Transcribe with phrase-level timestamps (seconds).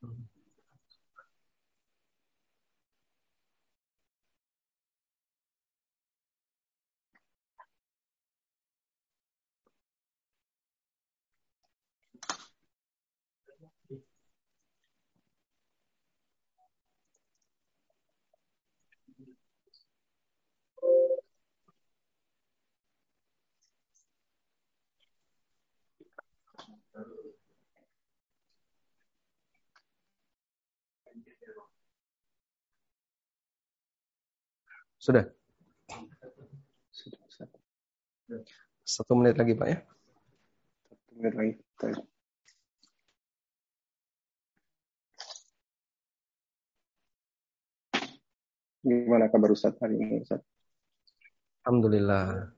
[0.00, 0.08] So.
[34.96, 35.24] Sudah?
[38.86, 39.78] Satu menit lagi Pak ya.
[40.88, 41.52] Satu menit lagi.
[48.86, 50.38] Gimana kabar Ustaz hari ini Ustaz?
[51.66, 52.54] Alhamdulillah.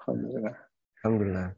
[0.00, 0.54] Alhamdulillah.
[1.04, 1.48] Alhamdulillah.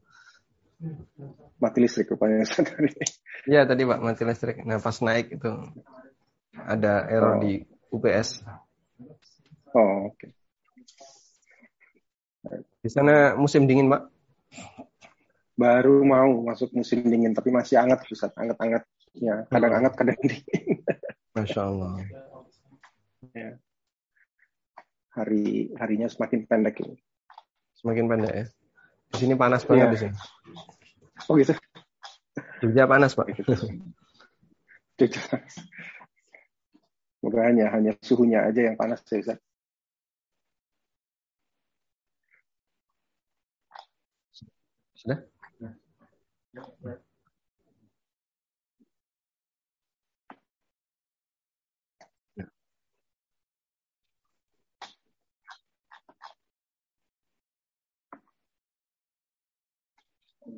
[1.63, 3.07] Mati listrik rupanya Ustaz hari ini.
[3.47, 4.67] Iya tadi Pak mati listrik.
[4.67, 5.51] Nah pas naik itu
[6.59, 7.43] ada error oh.
[7.43, 7.63] di
[7.95, 8.43] UPS.
[9.77, 10.17] Oh, oke.
[10.17, 10.31] Okay.
[12.79, 14.03] Di sana musim dingin, Pak?
[15.59, 18.33] Baru mau masuk musim dingin, tapi masih hangat, Ustaz.
[18.39, 18.87] Hangat-hangat.
[19.19, 20.81] Ya, kadang hangat, kadang dingin.
[21.37, 21.93] Masya Allah.
[23.35, 23.59] Ya.
[25.19, 26.97] Hari harinya semakin pendek ini.
[27.77, 28.47] Semakin pendek ya.
[29.09, 29.93] Di sini panas banget ya.
[29.93, 30.15] di sini.
[31.27, 31.53] Oh gitu.
[32.63, 33.27] Jogja panas, Pak.
[34.99, 35.23] Jogja.
[37.19, 39.43] Semoga hanya hanya suhunya aja yang panas ya, Ustaz.
[44.99, 45.15] Sudah?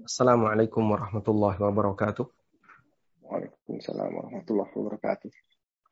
[0.09, 2.25] Assalamualaikum warahmatullahi wabarakatuh.
[3.21, 5.29] Waalaikumsalam warahmatullahi wabarakatuh.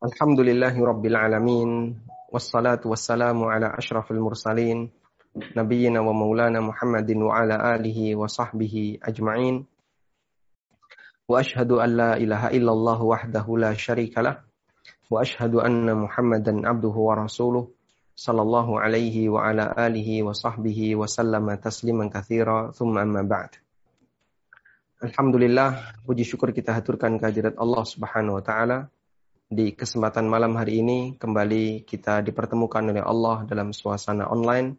[0.00, 2.00] Alhamdulillahi rabbil alamin.
[2.32, 4.88] Wassalatu wassalamu ala ashrafil mursalin.
[5.36, 9.66] نبينا ومولانا محمد وعلى آله وصحبه أجمعين
[11.28, 14.40] وأشهد أن لا إله إلا الله وحده لا شريك له
[15.10, 17.68] وأشهد أن محمدا عبده ورسوله
[18.16, 23.52] صلى الله عليه وعلى آله وصحبه وسلم تسليما كثيرا ثم أما بعد
[24.98, 28.90] Alhamdulillah, puji syukur kita haturkan kehadirat Allah Subhanahu wa taala.
[29.46, 34.74] Di kesempatan malam hari ini kembali kita dipertemukan oleh Allah dalam suasana online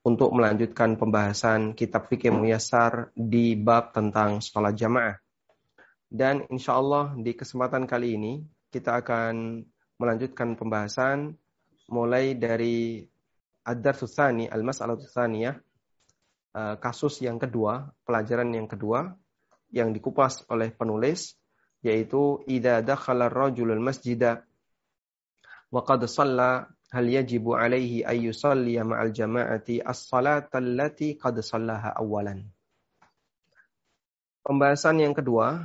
[0.00, 5.16] untuk melanjutkan pembahasan kitab fikih Muyassar di bab tentang sholat jamaah.
[6.10, 8.32] Dan insya Allah di kesempatan kali ini
[8.72, 9.62] kita akan
[10.00, 11.36] melanjutkan pembahasan
[11.92, 13.04] mulai dari
[13.60, 15.56] Ad-Dar Susani, Al-Mas'alah Tsaniyah,
[16.56, 19.12] eh, kasus yang kedua, pelajaran yang kedua
[19.70, 21.38] yang dikupas oleh penulis
[21.80, 24.44] yaitu idza dakhala ar-rajulul masjida
[25.72, 26.04] wa qad
[26.90, 32.42] hal yajibu alaihi ayyusalli ma'al jama'ati as-salata allati qad sallaha awalan.
[34.42, 35.62] Pembahasan yang kedua,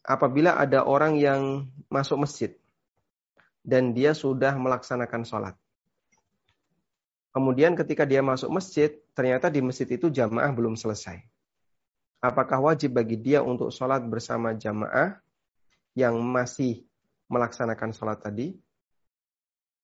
[0.00, 2.56] apabila ada orang yang masuk masjid
[3.60, 5.54] dan dia sudah melaksanakan sholat.
[7.32, 11.20] Kemudian ketika dia masuk masjid, ternyata di masjid itu jamaah belum selesai.
[12.22, 15.18] Apakah wajib bagi dia untuk sholat bersama jamaah
[15.98, 16.86] yang masih
[17.26, 18.61] melaksanakan sholat tadi?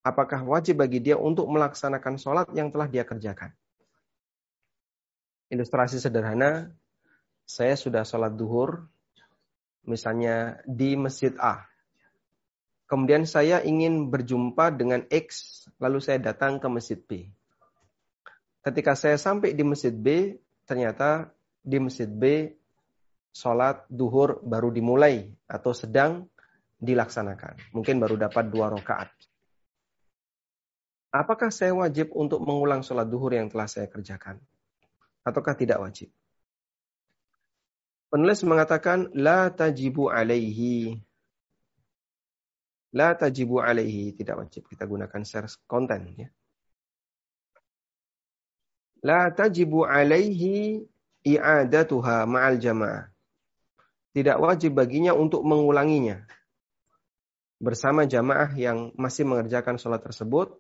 [0.09, 3.53] Apakah wajib bagi dia untuk melaksanakan sholat yang telah dia kerjakan.
[5.53, 6.73] Ilustrasi sederhana,
[7.45, 8.89] saya sudah sholat duhur,
[9.89, 11.65] misalnya di Masjid A.
[12.89, 17.29] Kemudian saya ingin berjumpa dengan X, lalu saya datang ke Masjid B.
[18.65, 20.37] Ketika saya sampai di Masjid B,
[20.69, 21.33] ternyata
[21.65, 22.53] di Masjid B
[23.33, 26.29] sholat duhur baru dimulai atau sedang
[26.81, 27.73] dilaksanakan.
[27.77, 29.09] Mungkin baru dapat dua rakaat.
[31.09, 34.37] Apakah saya wajib untuk mengulang sholat duhur yang telah saya kerjakan?
[35.25, 36.13] Ataukah tidak wajib?
[38.13, 41.01] Penulis mengatakan, La tajibu alaihi.
[42.93, 44.13] La tajibu alaihi.
[44.13, 44.69] Tidak wajib.
[44.69, 46.13] Kita gunakan share konten.
[46.17, 46.29] Ya.
[49.01, 50.85] La tajibu alaihi
[51.25, 53.09] i'adatuha ma'al jamaah.
[54.13, 56.25] Tidak wajib baginya untuk mengulanginya.
[57.61, 60.57] Bersama jamaah yang masih mengerjakan sholat tersebut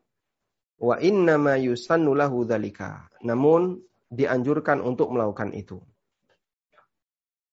[0.78, 3.10] Wa inna ma yusannu lahu dzalika.
[3.26, 5.82] Namun dianjurkan untuk melakukan itu.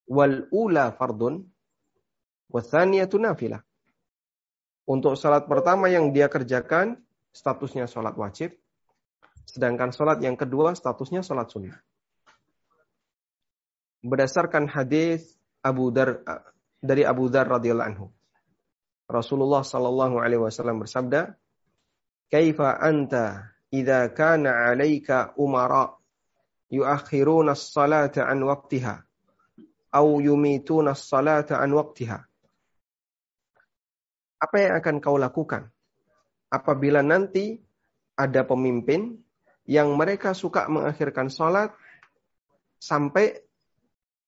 [0.06, 1.42] Wal ula fardun
[2.54, 3.66] wa tsaniyatu nafilah.
[4.86, 7.02] Untuk salat pertama yang dia kerjakan
[7.34, 8.54] statusnya salat wajib,
[9.50, 11.82] sedangkan salat yang kedua statusnya salat sunnah.
[14.06, 15.34] Berdasarkan hadis
[15.66, 16.22] Abu Dar
[16.78, 18.14] dari Abu Dar radhiyallahu anhu.
[19.10, 21.34] Rasulullah sallallahu alaihi wasallam bersabda,
[22.32, 25.94] "Kaifa anta idza kana 'alaika umara
[26.72, 28.96] yuakhiruna as-salata an waqtiha
[29.96, 32.18] aw yumituna as-salata an waqtiha?"
[34.36, 35.72] Apa yang akan kau lakukan
[36.52, 37.58] apabila nanti
[38.20, 39.18] ada pemimpin
[39.66, 41.74] yang mereka suka mengakhirkan salat
[42.78, 43.42] sampai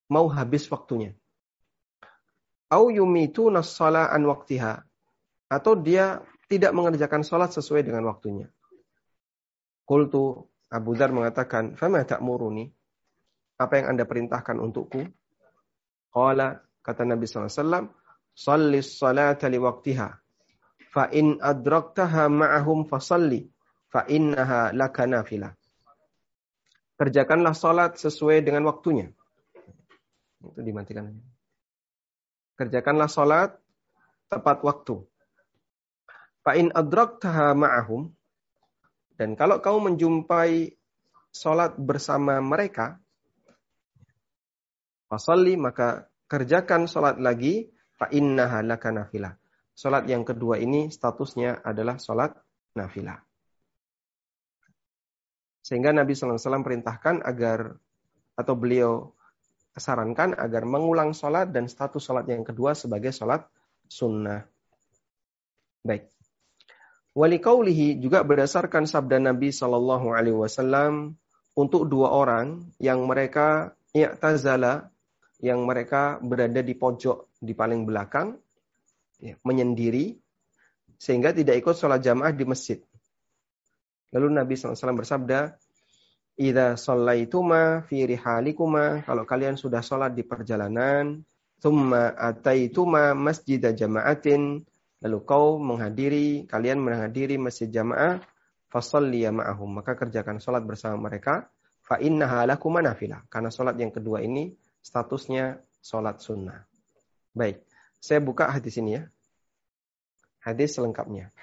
[0.10, 1.14] mau habis waktunya?
[2.68, 3.64] au yumituna
[4.12, 4.84] an waktiha
[5.48, 8.48] atau dia tidak mengerjakan salat sesuai dengan waktunya.
[9.88, 12.68] Qultu Abu Dar mengatakan, "Fama ta'muruni?"
[13.58, 15.02] Apa yang Anda perintahkan untukku?
[16.14, 17.90] Qala kata Nabi wasallam,
[18.36, 20.10] "Shallis salata li waqtiha.
[20.94, 23.50] Fa in adraktaha ma'ahum fasalli,
[23.90, 25.52] fa innaha laka nafilah."
[26.98, 29.14] Kerjakanlah salat sesuai dengan waktunya.
[30.42, 31.14] Itu dimatikan.
[32.58, 33.54] Kerjakanlah sholat
[34.30, 35.06] tepat waktu.
[36.48, 38.08] Fa'in adraktaha ma'ahum.
[39.20, 40.72] Dan kalau kau menjumpai
[41.28, 43.04] sholat bersama mereka,
[45.12, 47.68] fasalli maka kerjakan sholat lagi,
[48.00, 49.36] fa'innaha laka nafilah.
[49.76, 52.32] Sholat yang kedua ini statusnya adalah sholat
[52.80, 53.20] nafilah.
[55.68, 57.76] Sehingga Nabi SAW perintahkan agar
[58.40, 59.12] atau beliau
[59.76, 63.44] sarankan agar mengulang sholat dan status sholat yang kedua sebagai sholat
[63.92, 64.48] sunnah.
[65.84, 66.17] Baik.
[67.18, 71.18] Wali kaulihi juga berdasarkan sabda Nabi Shallallahu Alaihi Wasallam
[71.58, 74.94] untuk dua orang yang mereka i'tazala
[75.42, 78.38] yang mereka berada di pojok di paling belakang
[79.18, 80.14] ya, menyendiri
[81.02, 82.78] sehingga tidak ikut sholat jamaah di masjid.
[84.14, 85.58] Lalu Nabi SAW bersabda,
[86.38, 91.26] Ida sallaituma fi rihalikuma kalau kalian sudah sholat di perjalanan
[91.58, 94.62] thumma ataituma masjid jama'atin
[95.04, 98.22] lalu kau menghadiri kalian menghadiri masjid jamaah
[98.72, 99.82] fasalliya ma'ahum.
[99.82, 101.50] Maka kerjakan sholat bersama mereka.
[101.82, 104.52] Fa innaha lakuma nafilah karena sholat yang kedua ini
[104.84, 106.68] statusnya sholat sunnah.
[107.32, 107.64] Baik
[107.98, 109.04] saya buka hadis ini ya.
[110.42, 111.34] Hadis selengkapnya.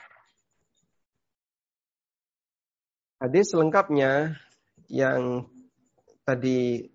[3.21, 4.39] Hadis selengkapnya
[4.89, 5.49] yang
[6.25, 6.89] tadi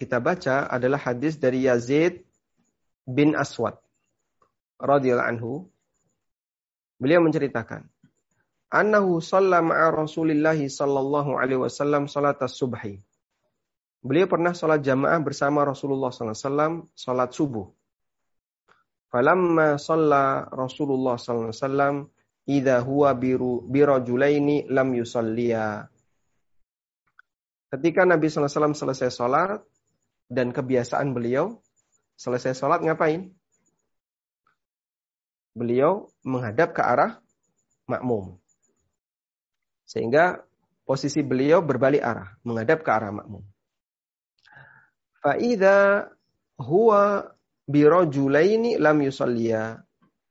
[0.00, 2.24] kita baca adalah hadis dari Yazid
[3.04, 3.76] bin Aswad
[4.80, 5.52] radhiyallahu anhu.
[7.00, 7.88] Beliau menceritakan,
[8.68, 13.00] annahu shalla ma'a Rasulillah sallallahu alaihi wasallam salat subhi.
[14.04, 17.68] Beliau pernah salat jamaah bersama Rasulullah SAW salat subuh.
[19.08, 22.08] Falamma shalla Rasulullah SAW
[22.48, 25.88] idza huwa biru birajulaini lam yusalliya.
[27.70, 29.62] Ketika Nabi SAW selesai sholat
[30.28, 31.60] dan kebiasaan beliau
[32.16, 33.39] selesai sholat ngapain?
[35.52, 37.18] Beliau menghadap ke arah
[37.90, 38.38] makmum.
[39.84, 40.40] Sehingga
[40.86, 43.42] posisi beliau berbalik arah, menghadap ke arah makmum.
[45.20, 46.08] Fa'idha
[46.56, 47.28] huwa
[47.68, 49.84] birojulaini lam yusalliya.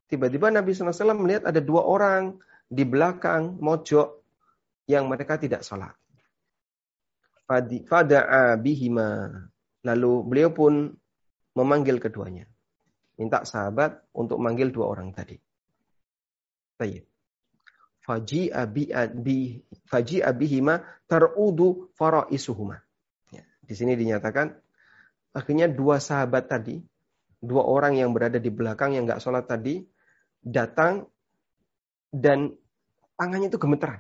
[0.10, 4.26] Tiba-tiba Nabi SAW melihat ada dua orang di belakang mojok
[4.90, 5.94] yang mereka tidak sholat.
[7.46, 9.30] Fada'a bihima.
[9.86, 10.98] Lalu beliau pun
[11.54, 12.49] memanggil keduanya.
[13.20, 15.36] Minta sahabat untuk manggil dua orang tadi.
[16.80, 17.04] Baik.
[18.00, 19.60] Faji abi abi
[19.92, 22.80] faji abihima tarudu faraisuhuma.
[23.36, 24.56] Ya, di sini dinyatakan
[25.36, 26.80] akhirnya dua sahabat tadi,
[27.44, 29.84] dua orang yang berada di belakang yang nggak sholat tadi
[30.40, 31.12] datang
[32.10, 32.56] dan
[33.20, 34.00] tangannya itu gemeteran.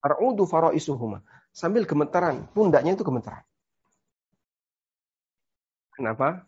[0.00, 1.20] Ar'udu faraisuhuma.
[1.52, 3.44] Sambil gemetaran, pundaknya itu gemetaran.
[5.92, 6.44] Kenapa?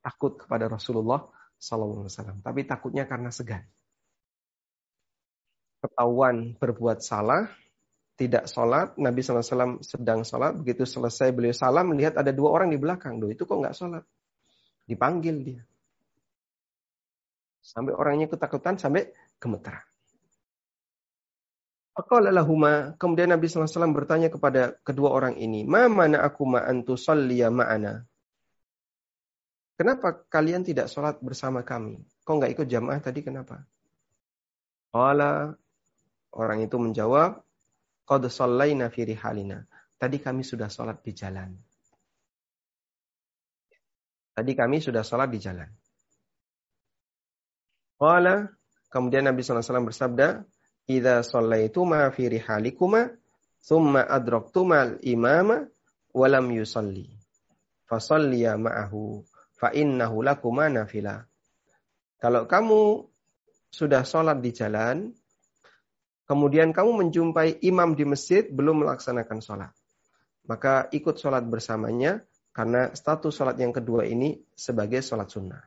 [0.00, 1.28] Takut kepada Rasulullah
[1.60, 2.08] SAW.
[2.40, 3.64] Tapi takutnya karena segan.
[5.80, 7.48] Ketahuan berbuat salah,
[8.20, 12.76] tidak sholat, Nabi SAW sedang sholat, begitu selesai beliau salam, melihat ada dua orang di
[12.76, 13.16] belakang.
[13.16, 14.04] Duh, itu kok nggak sholat?
[14.84, 15.62] Dipanggil dia.
[17.64, 19.08] Sampai orangnya ketakutan, sampai
[19.40, 19.80] gemeteran.
[21.96, 28.04] Faqalalahuma, kemudian Nabi SAW bertanya kepada kedua orang ini, Ma mana aku ma'antu salliya ma'ana?
[29.80, 31.96] Kenapa kalian tidak sholat bersama kami?
[32.20, 33.64] Kok nggak ikut jamaah tadi kenapa?
[34.92, 35.56] Qala,
[36.36, 37.40] orang itu menjawab,
[38.04, 39.64] Qad sallayna fi rihalina.
[39.96, 41.56] Tadi kami sudah sholat di jalan.
[44.36, 45.70] Tadi kami sudah sholat di jalan.
[47.96, 48.52] Qala,
[48.92, 50.44] kemudian Nabi SAW bersabda,
[50.92, 53.16] idza shallaituma fi rihalikuma
[53.64, 55.64] thumma adraktuma al-imama
[56.12, 57.16] wa lam yusalli
[57.90, 59.26] fasalliya ma'ahu
[59.60, 61.20] fa innahu lakuma nafila
[62.16, 63.04] Kalau kamu
[63.72, 65.12] sudah sholat di jalan,
[66.28, 69.72] kemudian kamu menjumpai imam di masjid belum melaksanakan sholat.
[70.44, 72.20] Maka ikut sholat bersamanya
[72.52, 75.64] karena status sholat yang kedua ini sebagai sholat sunnah.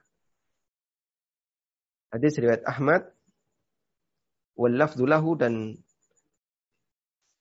[2.14, 3.10] Hadis riwayat Ahmad
[4.54, 5.82] wal lafdulahu dan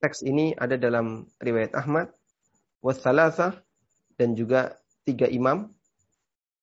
[0.01, 2.09] teks ini ada dalam riwayat Ahmad
[2.81, 3.61] wasalasah
[4.17, 5.69] dan juga tiga imam.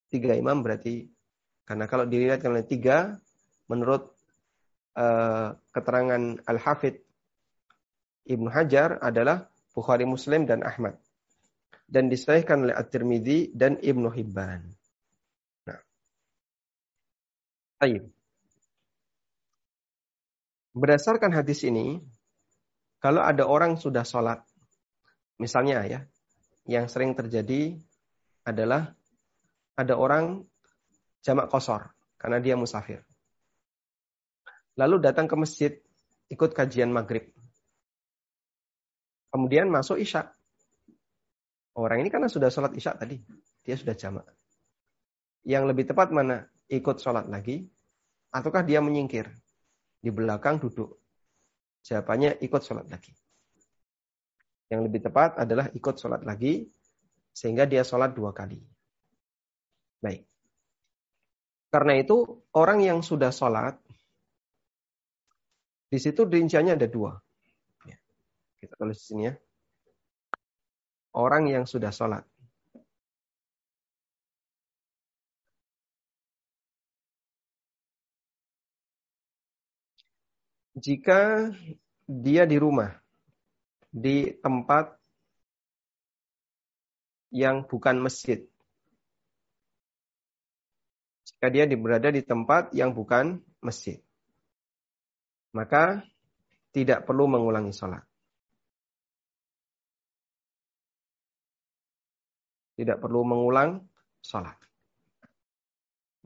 [0.10, 1.06] Tiga imam berarti
[1.70, 3.22] karena kalau dilihatkan oleh tiga
[3.70, 4.10] menurut
[4.98, 6.98] uh, keterangan Al-Hafidh
[8.30, 10.98] Ibnu Hajar adalah Bukhari Muslim dan Ahmad.
[11.90, 14.62] Dan disahihkan oleh At-Tirmidzi dan Ibnu Hibban.
[15.66, 15.82] Nah.
[17.82, 18.06] Baik.
[20.78, 21.98] Berdasarkan hadis ini,
[23.02, 24.46] kalau ada orang sudah sholat,
[25.42, 26.00] misalnya ya,
[26.70, 27.74] yang sering terjadi
[28.46, 28.94] adalah
[29.80, 30.44] ada orang
[31.24, 33.00] jamak kosor karena dia musafir.
[34.76, 35.72] Lalu datang ke masjid,
[36.28, 37.32] ikut kajian maghrib.
[39.32, 40.28] Kemudian masuk isya.
[41.80, 43.24] Orang ini karena sudah sholat isya tadi,
[43.64, 44.28] dia sudah jamak.
[45.48, 46.44] Yang lebih tepat mana?
[46.68, 47.64] Ikut sholat lagi,
[48.36, 49.32] ataukah dia menyingkir?
[50.00, 51.00] Di belakang duduk.
[51.88, 53.16] Jawabannya ikut sholat lagi.
[54.70, 56.68] Yang lebih tepat adalah ikut sholat lagi,
[57.32, 58.60] sehingga dia sholat dua kali.
[60.00, 60.24] Baik.
[61.70, 63.78] Karena itu, orang yang sudah sholat,
[65.90, 67.14] di situ rinciannya ada dua.
[67.86, 67.98] Ya.
[68.62, 69.34] Kita tulis di sini ya.
[71.14, 72.26] Orang yang sudah sholat.
[80.80, 81.52] Jika
[82.08, 82.94] dia di rumah,
[83.94, 84.98] di tempat
[87.30, 88.49] yang bukan masjid.
[91.40, 93.96] Jika dia berada di tempat yang bukan masjid.
[95.56, 96.04] Maka
[96.76, 98.04] tidak perlu mengulangi sholat.
[102.76, 103.88] Tidak perlu mengulang
[104.20, 104.60] sholat.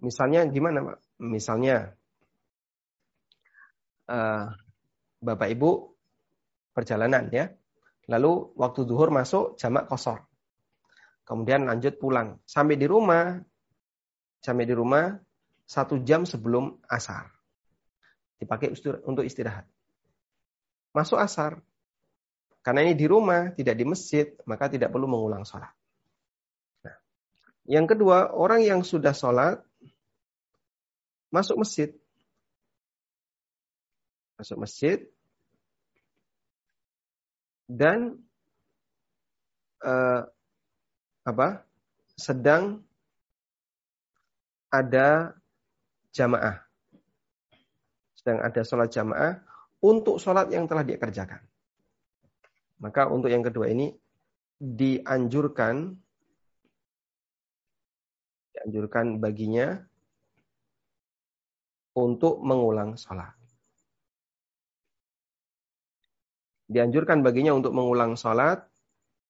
[0.02, 0.98] Misalnya gimana Pak?
[1.22, 1.94] Misalnya
[4.10, 4.50] uh,
[5.22, 5.94] Bapak Ibu
[6.74, 7.54] perjalanan ya.
[8.10, 10.26] Lalu waktu duhur masuk jamak kosor.
[11.22, 12.42] Kemudian lanjut pulang.
[12.50, 13.38] Sampai di rumah,
[14.44, 15.16] sampai di rumah
[15.64, 17.32] satu jam sebelum asar.
[18.38, 18.76] Dipakai
[19.08, 19.64] untuk istirahat.
[20.92, 21.64] Masuk asar.
[22.60, 25.72] Karena ini di rumah, tidak di masjid, maka tidak perlu mengulang sholat.
[26.84, 26.96] Nah,
[27.68, 29.60] yang kedua, orang yang sudah sholat,
[31.32, 31.92] masuk masjid.
[34.40, 35.04] Masuk masjid,
[37.74, 38.20] dan
[39.82, 40.28] uh,
[41.24, 41.64] apa
[42.20, 42.84] sedang
[44.74, 45.38] ada
[46.10, 46.66] jamaah.
[48.18, 49.38] Sedang ada sholat jamaah
[49.86, 51.46] untuk sholat yang telah dia kerjakan.
[52.82, 53.94] Maka untuk yang kedua ini
[54.58, 55.94] dianjurkan
[58.54, 59.78] dianjurkan baginya
[61.94, 63.38] untuk mengulang sholat.
[66.66, 68.66] Dianjurkan baginya untuk mengulang sholat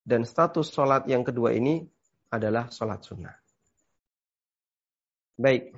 [0.08, 1.84] dan status sholat yang kedua ini
[2.32, 3.43] adalah sholat sunnah.
[5.40, 5.74] Baik,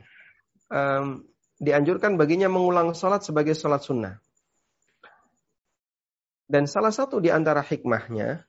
[0.72, 1.24] um,
[1.60, 4.16] dianjurkan baginya mengulang sholat sebagai sholat sunnah.
[6.46, 8.46] Dan salah satu di antara hikmahnya,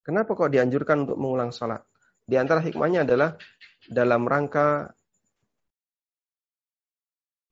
[0.00, 1.84] kenapa kok dianjurkan untuk mengulang sholat?
[2.24, 3.36] Di antara hikmahnya adalah
[3.90, 4.96] dalam rangka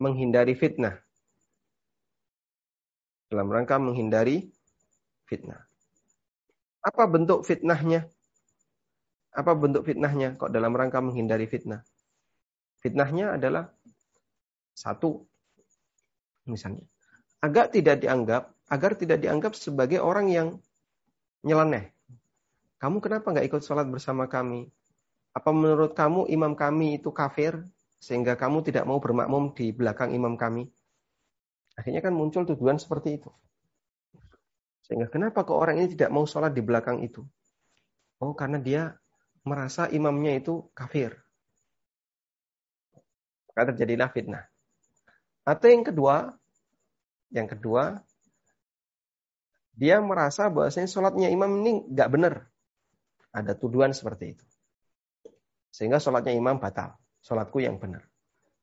[0.00, 0.96] menghindari fitnah
[3.32, 4.52] dalam rangka menghindari
[5.24, 5.64] fitnah.
[6.84, 8.04] Apa bentuk fitnahnya?
[9.32, 11.80] Apa bentuk fitnahnya kok dalam rangka menghindari fitnah?
[12.82, 13.70] Fitnahnya adalah
[14.74, 15.22] satu,
[16.50, 16.82] misalnya,
[17.38, 20.48] agak tidak dianggap, agar tidak dianggap sebagai orang yang
[21.46, 21.94] nyeleneh.
[22.82, 24.66] Kamu kenapa nggak ikut sholat bersama kami?
[25.30, 27.62] Apa menurut kamu imam kami itu kafir
[28.02, 30.66] sehingga kamu tidak mau bermakmum di belakang imam kami?
[31.78, 33.30] Akhirnya kan muncul tuduhan seperti itu.
[34.82, 37.22] Sehingga kenapa kok orang ini tidak mau sholat di belakang itu?
[38.18, 38.82] Oh, karena dia
[39.46, 41.16] merasa imamnya itu kafir.
[43.52, 44.44] Maka terjadilah fitnah.
[45.44, 46.32] Atau yang kedua,
[47.32, 48.00] yang kedua,
[49.72, 52.34] dia merasa bahwasanya sholatnya imam ini nggak benar.
[53.32, 54.44] Ada tuduhan seperti itu.
[55.72, 56.96] Sehingga sholatnya imam batal.
[57.24, 58.04] Sholatku yang benar.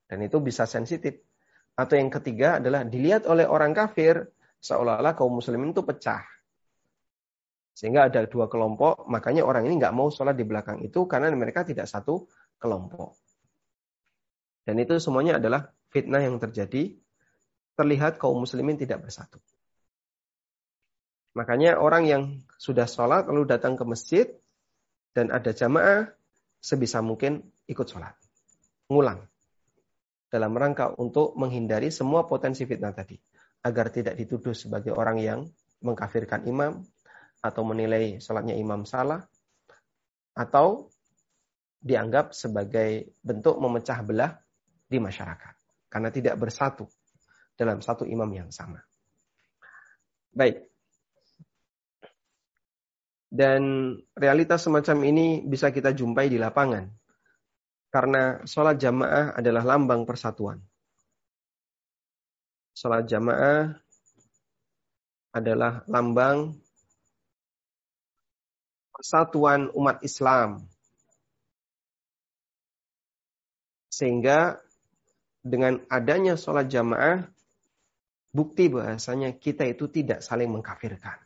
[0.06, 1.18] Dan itu bisa sensitif.
[1.74, 4.30] Atau yang ketiga adalah dilihat oleh orang kafir
[4.62, 6.22] seolah-olah kaum muslimin itu pecah.
[7.74, 11.64] Sehingga ada dua kelompok, makanya orang ini nggak mau sholat di belakang itu karena mereka
[11.64, 12.28] tidak satu
[12.60, 13.16] kelompok.
[14.70, 16.94] Dan itu semuanya adalah fitnah yang terjadi.
[17.74, 19.42] Terlihat kaum muslimin tidak bersatu.
[21.34, 22.24] Makanya orang yang
[22.62, 24.30] sudah sholat lalu datang ke masjid
[25.18, 26.14] dan ada jamaah,
[26.62, 28.14] sebisa mungkin ikut sholat.
[28.94, 29.26] Ngulang.
[30.30, 33.18] Dalam rangka untuk menghindari semua potensi fitnah tadi.
[33.66, 35.50] Agar tidak dituduh sebagai orang yang
[35.82, 36.86] mengkafirkan imam,
[37.42, 39.26] atau menilai sholatnya imam salah,
[40.38, 40.94] atau
[41.82, 44.38] dianggap sebagai bentuk memecah belah
[44.90, 45.54] di masyarakat.
[45.90, 46.90] Karena tidak bersatu
[47.54, 48.82] dalam satu imam yang sama.
[50.34, 50.66] Baik.
[53.30, 56.90] Dan realitas semacam ini bisa kita jumpai di lapangan.
[57.90, 60.62] Karena sholat jamaah adalah lambang persatuan.
[62.74, 63.74] Sholat jamaah
[65.34, 66.58] adalah lambang
[68.94, 70.70] persatuan umat Islam.
[73.90, 74.58] Sehingga
[75.40, 77.24] dengan adanya sholat jamaah,
[78.36, 81.18] bukti bahasanya kita itu tidak saling mengkafirkan.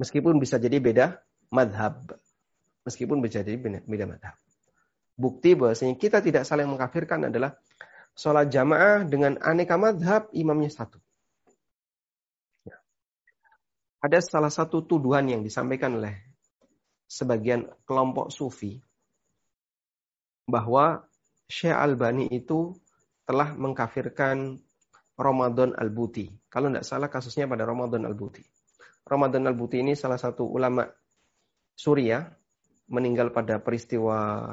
[0.00, 1.20] Meskipun bisa jadi beda
[1.52, 2.00] madhab.
[2.88, 4.34] Meskipun bisa jadi beda madhab.
[5.12, 7.54] Bukti bahasanya kita tidak saling mengkafirkan adalah
[8.16, 10.98] sholat jamaah dengan aneka madhab imamnya satu.
[14.02, 16.18] Ada salah satu tuduhan yang disampaikan oleh
[17.06, 18.82] sebagian kelompok sufi
[20.48, 21.06] bahwa
[21.52, 22.72] Syekh Albani itu
[23.28, 24.56] telah mengkafirkan
[25.20, 26.48] Ramadan Al-Buti.
[26.48, 28.40] Kalau tidak salah kasusnya pada Ramadan Al-Buti.
[29.04, 30.88] Ramadan Al-Buti ini salah satu ulama
[31.76, 32.24] Suria
[32.88, 34.48] meninggal pada peristiwa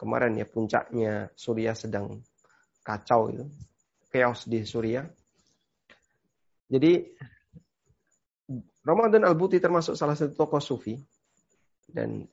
[0.00, 2.24] kemarin ya puncaknya Suria sedang
[2.80, 3.44] kacau itu.
[4.08, 5.04] Chaos di Suria.
[6.64, 7.04] Jadi
[8.80, 10.96] Ramadan Al-Buti termasuk salah satu tokoh sufi
[11.84, 12.24] dan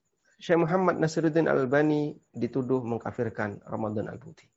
[0.42, 4.50] Syekh Muhammad Nasiruddin Al-Albani dituduh mengkafirkan Ramadan Al-Buti.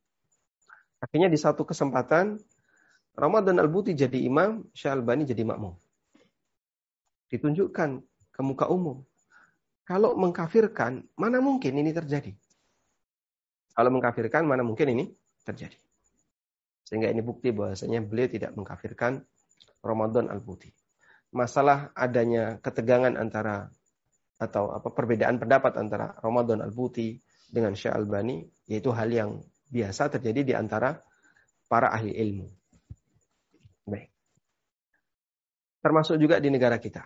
[1.04, 2.40] Akhirnya di satu kesempatan
[3.12, 5.76] Ramadan Al-Buti jadi imam, Syekh Al-Albani jadi makmum.
[7.28, 8.00] Ditunjukkan
[8.32, 9.04] ke muka umum.
[9.84, 12.32] Kalau mengkafirkan, mana mungkin ini terjadi?
[13.76, 15.04] Kalau mengkafirkan, mana mungkin ini
[15.44, 15.76] terjadi?
[16.88, 19.20] Sehingga ini bukti bahwasanya beliau tidak mengkafirkan
[19.84, 20.72] Ramadan Al-Buti
[21.34, 23.66] masalah adanya ketegangan antara
[24.38, 27.14] atau apa perbedaan pendapat antara Ramadan Al-Buti
[27.50, 29.30] dengan Syekh Albani yaitu hal yang
[29.70, 30.98] biasa terjadi di antara
[31.70, 32.46] para ahli ilmu.
[33.86, 34.10] Baik.
[35.82, 37.04] Termasuk juga di negara kita.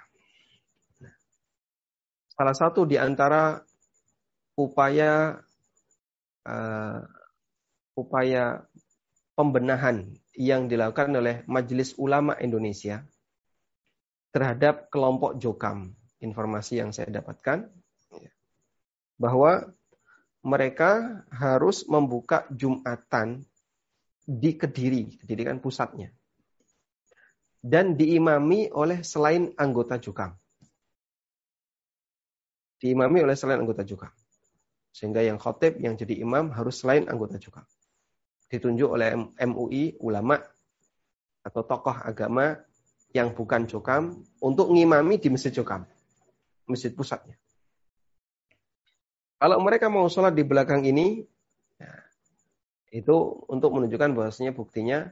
[2.39, 3.59] Salah satu di antara
[4.55, 5.35] upaya
[6.47, 7.01] uh,
[7.99, 8.63] upaya
[9.35, 10.07] pembenahan
[10.39, 13.03] yang dilakukan oleh Majelis Ulama Indonesia
[14.31, 15.98] terhadap kelompok Jokam.
[16.19, 17.71] Informasi yang saya dapatkan
[18.19, 18.33] ya,
[19.19, 19.71] bahwa
[20.43, 23.43] mereka harus membuka Jumatan
[24.23, 26.11] di Kediri, Kediri kan pusatnya.
[27.59, 30.35] Dan diimami oleh selain anggota Jokam.
[32.79, 34.15] Diimami oleh selain anggota Jokam.
[34.95, 37.67] Sehingga yang khotib yang jadi imam harus selain anggota Jokam.
[38.47, 40.39] Ditunjuk oleh MUI, ulama,
[41.43, 42.57] atau tokoh agama
[43.11, 45.89] yang bukan Jokam untuk ngimami di Masjid Jokam.
[46.69, 47.35] Masjid pusatnya.
[49.39, 51.25] Kalau mereka mau sholat di belakang ini,
[51.81, 51.93] ya,
[52.93, 55.09] itu untuk menunjukkan bahwasanya buktinya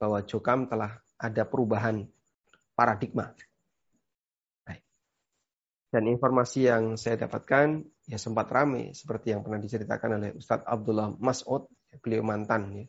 [0.00, 2.06] bahwa Jokam telah ada perubahan
[2.74, 3.30] paradigma.
[5.92, 11.12] Dan informasi yang saya dapatkan ya sempat ramai seperti yang pernah diceritakan oleh Ustadz Abdullah
[11.20, 11.68] Mas'ud,
[12.00, 12.86] beliau mantan ya.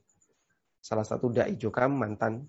[0.79, 2.47] Salah satu dai Jokam mantan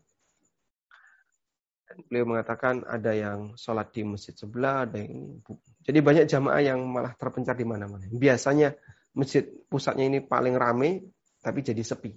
[2.09, 5.41] beliau mengatakan ada yang sholat di masjid sebelah, ada yang
[5.85, 8.09] jadi banyak jamaah yang malah terpencar di mana-mana.
[8.09, 8.73] Biasanya
[9.13, 11.05] masjid pusatnya ini paling ramai,
[11.45, 12.17] tapi jadi sepi.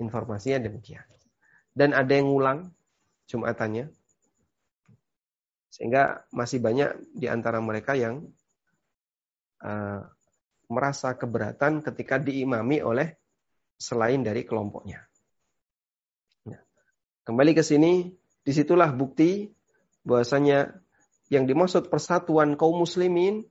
[0.00, 1.04] Informasinya demikian.
[1.72, 2.68] Dan ada yang ngulang
[3.30, 3.88] jumatannya,
[5.70, 8.26] sehingga masih banyak di antara mereka yang
[9.62, 10.02] uh,
[10.70, 13.16] merasa keberatan ketika diimami oleh
[13.80, 15.00] selain dari kelompoknya.
[16.50, 16.60] Nah,
[17.24, 19.48] kembali ke sini, Di situlah bukti
[20.04, 20.72] bahwasanya
[21.30, 23.44] yang dimaksud persatuan kaum muslimin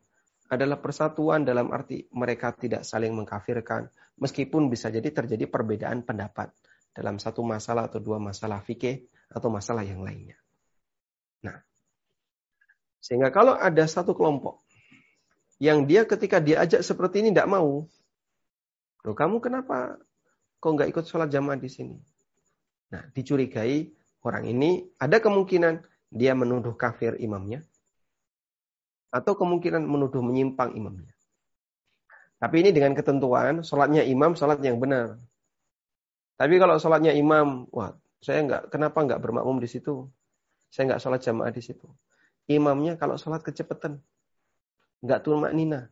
[0.49, 3.88] adalah persatuan dalam arti mereka tidak saling mengkafirkan.
[4.19, 6.52] Meskipun bisa jadi terjadi perbedaan pendapat
[6.91, 10.36] dalam satu masalah atau dua masalah fikih atau masalah yang lainnya.
[11.45, 11.56] Nah,
[12.99, 14.60] sehingga kalau ada satu kelompok
[15.62, 17.88] yang dia ketika diajak seperti ini tidak mau,
[19.06, 20.02] loh kamu kenapa
[20.60, 21.95] kok nggak ikut sholat jamaah di sini?
[22.89, 27.63] Nah, dicurigai orang ini ada kemungkinan dia menuduh kafir imamnya
[29.10, 31.13] atau kemungkinan menuduh menyimpang imamnya.
[32.39, 35.19] Tapi ini dengan ketentuan sholatnya imam sholat yang benar.
[36.39, 37.91] Tapi kalau sholatnya imam, wah
[38.23, 40.08] saya nggak kenapa nggak bermakmum di situ?
[40.71, 41.84] Saya nggak sholat jamaah di situ.
[42.47, 43.99] Imamnya kalau sholat kecepatan,
[45.03, 45.91] nggak tumak nina.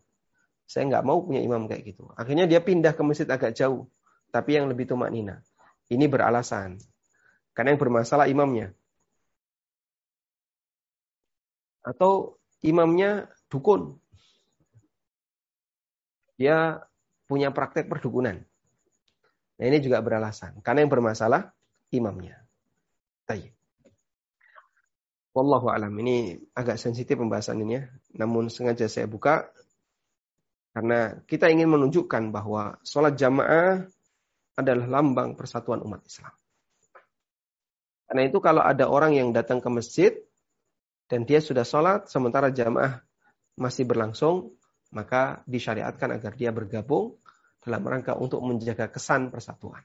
[0.63, 2.07] Saya nggak mau punya imam kayak gitu.
[2.15, 3.91] Akhirnya dia pindah ke masjid agak jauh,
[4.31, 5.43] tapi yang lebih tumak nina.
[5.91, 6.79] Ini beralasan.
[7.57, 8.69] Karena yang bermasalah imamnya.
[11.81, 13.97] Atau imamnya dukun.
[16.37, 16.85] Dia
[17.25, 18.45] punya praktek perdukunan.
[19.57, 20.61] Nah ini juga beralasan.
[20.61, 21.49] Karena yang bermasalah
[21.89, 22.45] imamnya.
[23.25, 23.57] Baik.
[25.33, 25.97] Wallahu alam.
[25.97, 27.89] Ini agak sensitif pembahasan ini ya.
[28.21, 29.49] Namun sengaja saya buka
[30.77, 33.81] karena kita ingin menunjukkan bahwa sholat jamaah
[34.53, 36.29] adalah lambang persatuan umat Islam.
[38.07, 40.15] Karena itu kalau ada orang yang datang ke masjid
[41.11, 43.03] dan dia sudah sholat sementara jamaah
[43.59, 44.55] masih berlangsung,
[44.95, 47.19] maka disyariatkan agar dia bergabung
[47.59, 49.83] dalam rangka untuk menjaga kesan persatuan.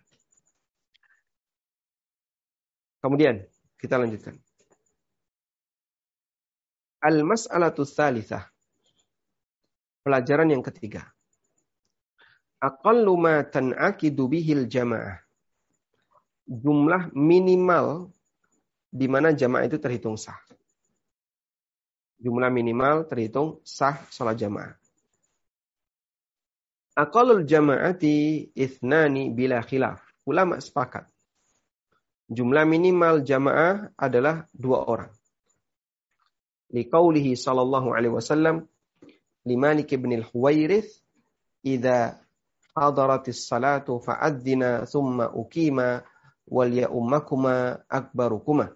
[3.02, 3.42] Kemudian
[3.82, 4.38] kita lanjutkan.
[7.02, 8.46] Al-mas'alatu tsalitsah.
[10.06, 11.10] Pelajaran yang ketiga.
[12.62, 15.18] Aqallu ma tan'aqidu bihil jamaah
[16.46, 18.10] jumlah minimal
[18.92, 20.36] di mana jamaah itu terhitung sah.
[22.22, 24.76] Jumlah minimal terhitung sah sholat jamaah.
[26.92, 30.04] Aqalul jama'ati ithnani bila khilaf.
[30.28, 31.08] Ulama sepakat.
[32.28, 35.12] Jumlah minimal jamaah adalah dua orang.
[36.72, 38.68] Liqaulihi sallallahu alaihi wasallam
[39.42, 40.86] Limalik ibn al-Huwairith
[41.66, 42.22] idza
[42.78, 46.06] hadaratis salatu fa'adzina thumma ukima
[46.46, 48.74] wal ya ummakuma akbarukuma.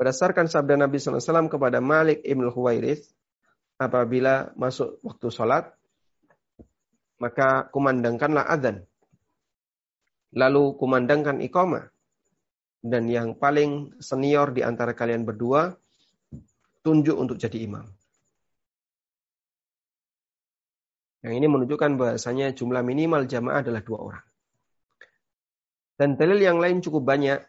[0.00, 3.04] Berdasarkan sabda Nabi SAW kepada Malik ibn Huwairith,
[3.76, 5.64] apabila masuk waktu sholat,
[7.20, 8.84] maka kumandangkanlah adzan.
[10.32, 11.92] Lalu kumandangkan iqamah.
[12.80, 15.76] Dan yang paling senior di antara kalian berdua,
[16.80, 17.84] tunjuk untuk jadi imam.
[21.20, 24.29] Yang ini menunjukkan bahasanya jumlah minimal jamaah adalah dua orang.
[26.00, 27.44] Dan dalil yang lain cukup banyak.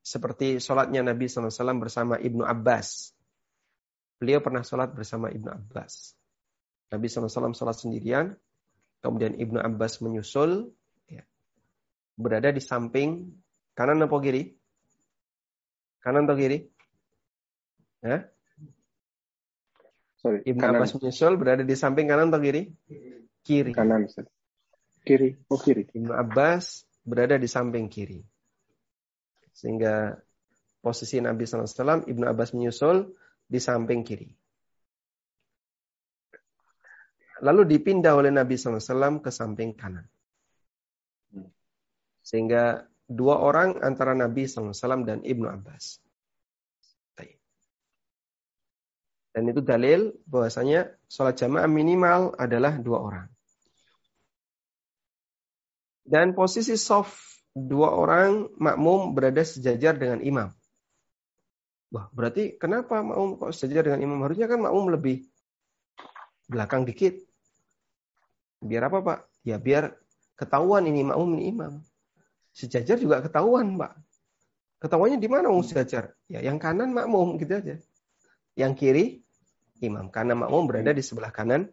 [0.00, 3.12] Seperti sholatnya Nabi SAW bersama Ibnu Abbas.
[4.16, 6.16] Beliau pernah sholat bersama Ibnu Abbas.
[6.88, 8.32] Nabi SAW sholat sendirian.
[9.04, 10.72] Kemudian Ibnu Abbas menyusul.
[11.04, 11.28] Ya,
[12.16, 13.36] berada di samping
[13.76, 14.56] kanan atau kiri?
[16.00, 16.64] Kanan atau kiri?
[18.00, 18.24] Ya?
[20.24, 20.80] Sorry, Ibnu kanan.
[20.80, 22.72] Abbas menyusul berada di samping kanan atau kiri?
[23.44, 23.76] Kiri.
[23.76, 24.08] Kanan.
[25.04, 25.36] Kiri.
[25.52, 25.84] Oh kiri.
[25.92, 28.18] Ibnu Abbas berada di samping kiri.
[29.54, 30.12] Sehingga
[30.82, 33.14] posisi Nabi SAW, Ibnu Abbas menyusul
[33.46, 34.28] di samping kiri.
[37.46, 40.04] Lalu dipindah oleh Nabi SAW ke samping kanan.
[42.26, 46.02] Sehingga dua orang antara Nabi SAW dan Ibnu Abbas.
[49.36, 53.28] Dan itu dalil bahwasanya sholat jamaah minimal adalah dua orang.
[56.06, 57.18] Dan posisi soft
[57.50, 60.48] dua orang makmum berada sejajar dengan imam.
[61.90, 64.18] Wah, berarti kenapa makmum kok sejajar dengan imam?
[64.22, 65.26] Harusnya kan makmum lebih
[66.46, 67.18] belakang dikit.
[68.62, 69.18] Biar apa, Pak?
[69.42, 69.98] Ya biar
[70.38, 71.72] ketahuan ini makmum ini imam.
[72.54, 73.98] Sejajar juga ketahuan, Pak.
[74.78, 76.14] Ketahuannya di mana mau sejajar?
[76.30, 77.76] Ya yang kanan makmum gitu aja.
[78.54, 79.04] Yang kiri
[79.82, 80.12] imam.
[80.12, 81.66] Karena makmum berada di sebelah kanan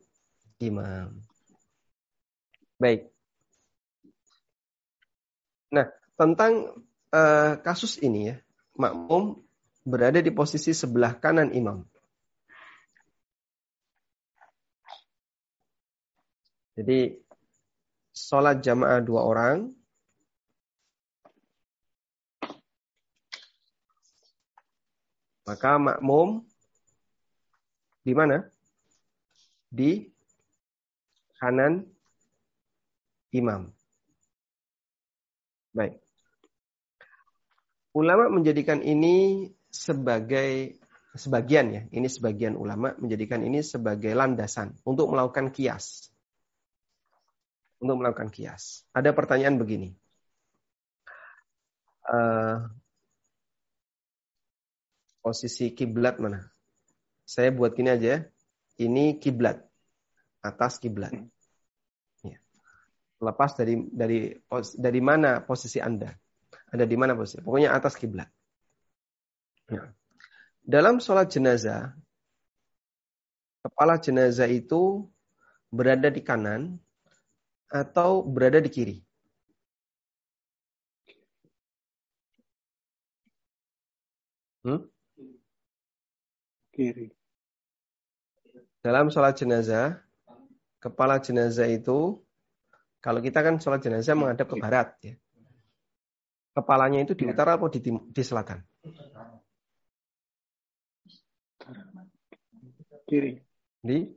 [0.57, 1.21] imam.
[2.81, 3.12] Baik.
[5.73, 6.69] Nah, tentang
[7.09, 8.37] uh, kasus ini ya,
[8.77, 9.41] makmum
[9.81, 11.81] berada di posisi sebelah kanan imam.
[16.77, 17.17] Jadi
[18.13, 19.73] sholat jamaah dua orang,
[25.49, 26.45] maka makmum
[28.05, 28.45] di mana?
[29.73, 30.05] Di
[31.41, 31.81] kanan
[33.33, 33.73] imam.
[35.73, 35.97] Baik.
[37.97, 40.77] Ulama menjadikan ini sebagai
[41.13, 46.09] sebagian ya, ini sebagian ulama menjadikan ini sebagai landasan untuk melakukan kias.
[47.81, 48.85] Untuk melakukan kias.
[48.93, 49.89] Ada pertanyaan begini.
[52.05, 52.69] Uh,
[55.25, 56.49] posisi kiblat mana?
[57.25, 58.19] Saya buat gini aja ya.
[58.77, 59.61] Ini kiblat.
[60.41, 61.13] Atas kiblat
[63.23, 64.35] lepas dari dari
[64.75, 66.11] dari mana posisi Anda.
[66.73, 67.39] Ada di mana posisi?
[67.39, 68.27] Pokoknya atas kiblat.
[69.71, 69.93] Ya.
[70.63, 71.95] Dalam sholat jenazah,
[73.63, 75.07] kepala jenazah itu
[75.71, 76.77] berada di kanan
[77.71, 78.97] atau berada di kiri?
[84.63, 84.87] Hmm?
[86.71, 87.11] Kiri.
[88.83, 89.99] Dalam sholat jenazah,
[90.79, 92.19] kepala jenazah itu,
[93.03, 95.19] kalau kita kan sholat jenazah menghadap ke barat, ya.
[96.55, 97.35] Kepalanya itu di ya.
[97.35, 98.63] utara atau di, di selatan?
[103.03, 103.43] Kiri.
[103.83, 104.07] Di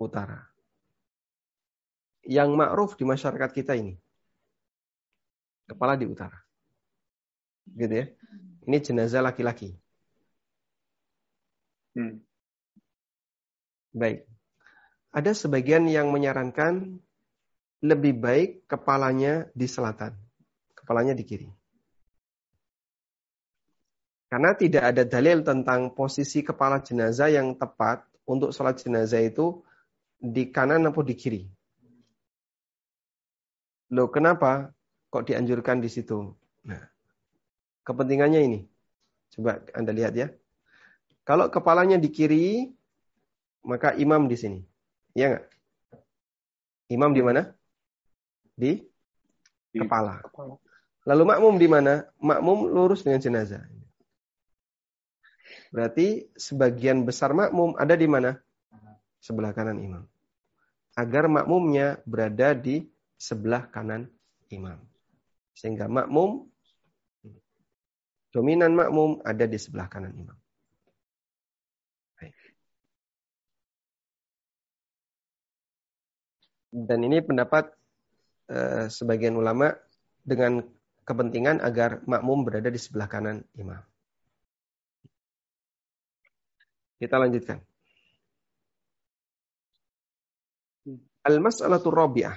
[0.00, 0.40] utara.
[2.24, 3.92] Yang ma'ruf di masyarakat kita ini.
[5.68, 6.40] Kepala di utara.
[7.68, 8.06] Gitu ya.
[8.64, 9.76] Ini jenazah laki-laki.
[11.92, 12.24] Hmm.
[13.92, 14.24] Baik.
[15.12, 17.03] Ada sebagian yang menyarankan
[17.84, 20.16] lebih baik kepalanya di selatan.
[20.72, 21.48] Kepalanya di kiri.
[24.32, 29.60] Karena tidak ada dalil tentang posisi kepala jenazah yang tepat untuk sholat jenazah itu
[30.16, 31.44] di kanan atau di kiri.
[33.92, 34.72] Loh, kenapa
[35.12, 36.34] kok dianjurkan di situ?
[36.64, 36.82] Nah,
[37.84, 38.60] kepentingannya ini.
[39.36, 40.32] Coba Anda lihat ya.
[41.22, 42.72] Kalau kepalanya di kiri,
[43.62, 44.60] maka imam di sini.
[45.14, 45.44] Iya nggak?
[46.90, 47.54] Imam di mana?
[48.54, 48.78] Di,
[49.74, 50.22] di kepala.
[50.22, 50.54] kepala.
[51.04, 52.06] Lalu makmum di mana?
[52.22, 53.66] Makmum lurus dengan jenazah.
[55.74, 58.38] Berarti sebagian besar makmum ada di mana?
[59.18, 60.04] Sebelah kanan imam.
[60.94, 62.86] Agar makmumnya berada di
[63.18, 64.06] sebelah kanan
[64.48, 64.78] imam.
[65.52, 66.46] Sehingga makmum,
[68.30, 70.38] dominan makmum ada di sebelah kanan imam.
[76.74, 77.70] Dan ini pendapat
[78.50, 79.72] eh, sebagian ulama
[80.24, 80.64] dengan
[81.04, 83.80] kepentingan agar makmum berada di sebelah kanan imam.
[86.96, 87.60] Kita lanjutkan.
[91.24, 92.36] Al-mas'alatu rabi'ah.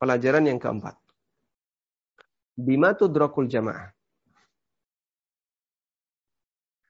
[0.00, 0.96] Pelajaran yang keempat.
[2.56, 3.92] Bima tudrakul jamaah.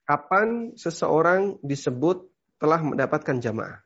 [0.07, 2.27] Kapan seseorang disebut
[2.59, 3.79] telah mendapatkan jamaah?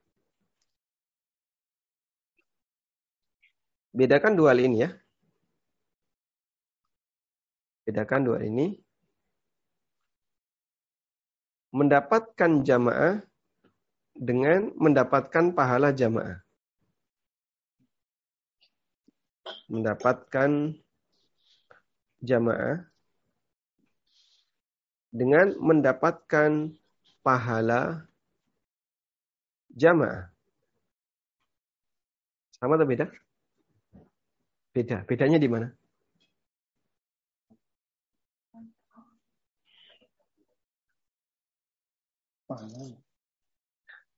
[3.95, 4.91] Bedakan dua hal ini ya.
[7.88, 8.75] Bedakan dua hal ini
[11.71, 13.23] mendapatkan jamaah
[14.12, 16.43] dengan mendapatkan pahala jamaah.
[19.71, 20.75] Mendapatkan
[22.19, 22.84] jamaah
[25.15, 26.75] dengan mendapatkan
[27.23, 28.03] pahala
[29.71, 30.27] jamaah.
[32.60, 33.24] Sama atau beda?
[34.75, 35.07] Beda.
[35.07, 35.71] Bedanya di mana?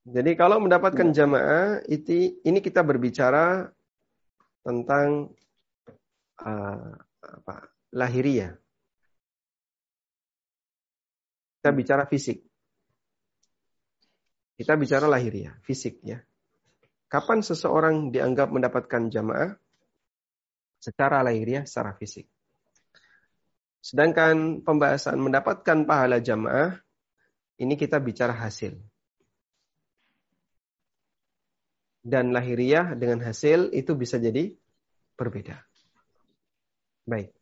[0.07, 1.15] Jadi kalau mendapatkan iya.
[1.21, 3.69] jamaah itu ini kita berbicara
[4.65, 5.29] tentang
[6.41, 6.91] uh,
[7.21, 7.55] apa,
[7.93, 8.57] lahiriah.
[11.61, 12.41] Kita bicara fisik.
[14.57, 16.17] Kita bicara lahiriah, fisik ya.
[17.05, 19.53] Kapan seseorang dianggap mendapatkan jamaah?
[20.77, 22.29] Secara lahiriah, secara fisik.
[23.81, 26.75] Sedangkan pembahasan mendapatkan pahala jamaah
[27.57, 28.77] ini kita bicara hasil.
[32.07, 34.55] Dan lahiriah dengan hasil itu bisa jadi
[35.19, 35.59] berbeda.
[37.03, 37.33] Baik.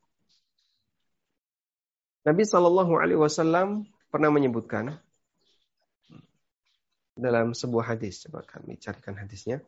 [2.25, 4.97] Nabi Shallallahu Alaihi Wasallam pernah menyebutkan
[7.13, 8.25] dalam sebuah hadis.
[8.25, 9.61] Coba kami carikan hadisnya.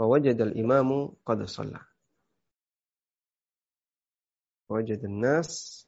[0.00, 1.84] Fawajadal imamu qad shalla.
[4.72, 5.84] Wajadun nas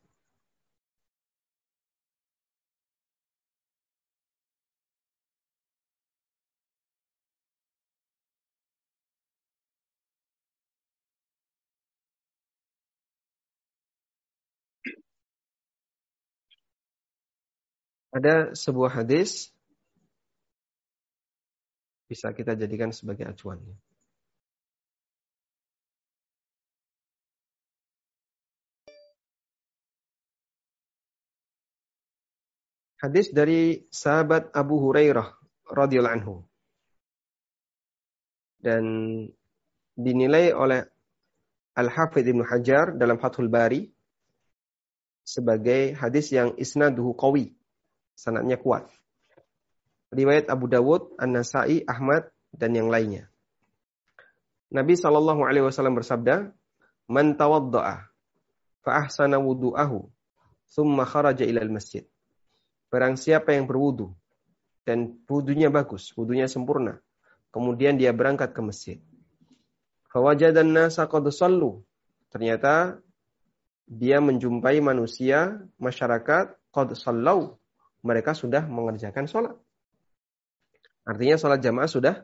[18.13, 19.49] Ada sebuah hadis
[22.13, 23.57] bisa kita jadikan sebagai acuan.
[33.03, 35.27] Hadis dari sahabat Abu Hurairah
[35.67, 36.47] radhiyallahu anhu.
[38.63, 38.85] Dan
[39.99, 40.87] dinilai oleh
[41.75, 43.91] Al-Hafidh Ibnu Hajar dalam Fathul Bari
[45.27, 47.51] sebagai hadis yang isnaduhu qawi
[48.15, 48.87] sanatnya kuat.
[50.15, 53.27] Riwayat Abu Dawud, An-Nasai, Ahmad, dan yang lainnya.
[54.71, 56.55] Nabi Shallallahu Alaihi Wasallam bersabda,
[57.11, 58.07] "Man tawadda'a
[58.87, 60.07] fa ahsana wudu'ahu,
[60.71, 62.07] thumma kharaja ilal masjid."
[62.93, 64.13] Barang siapa yang berwudu,
[64.85, 67.01] dan wudhunya bagus, wudhunya sempurna.
[67.49, 68.99] Kemudian dia berangkat ke masjid.
[70.13, 71.25] Fawajadan nasa qad
[72.33, 73.01] Ternyata
[73.89, 77.57] dia menjumpai manusia, masyarakat, qad sallau.
[78.05, 79.57] Mereka sudah mengerjakan sholat.
[81.07, 82.15] Artinya sholat jamaah sudah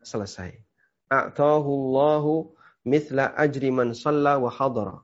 [0.00, 0.56] selesai.
[1.10, 2.54] A'tahullahu
[2.86, 5.02] mithla ajri man salla wa hadara.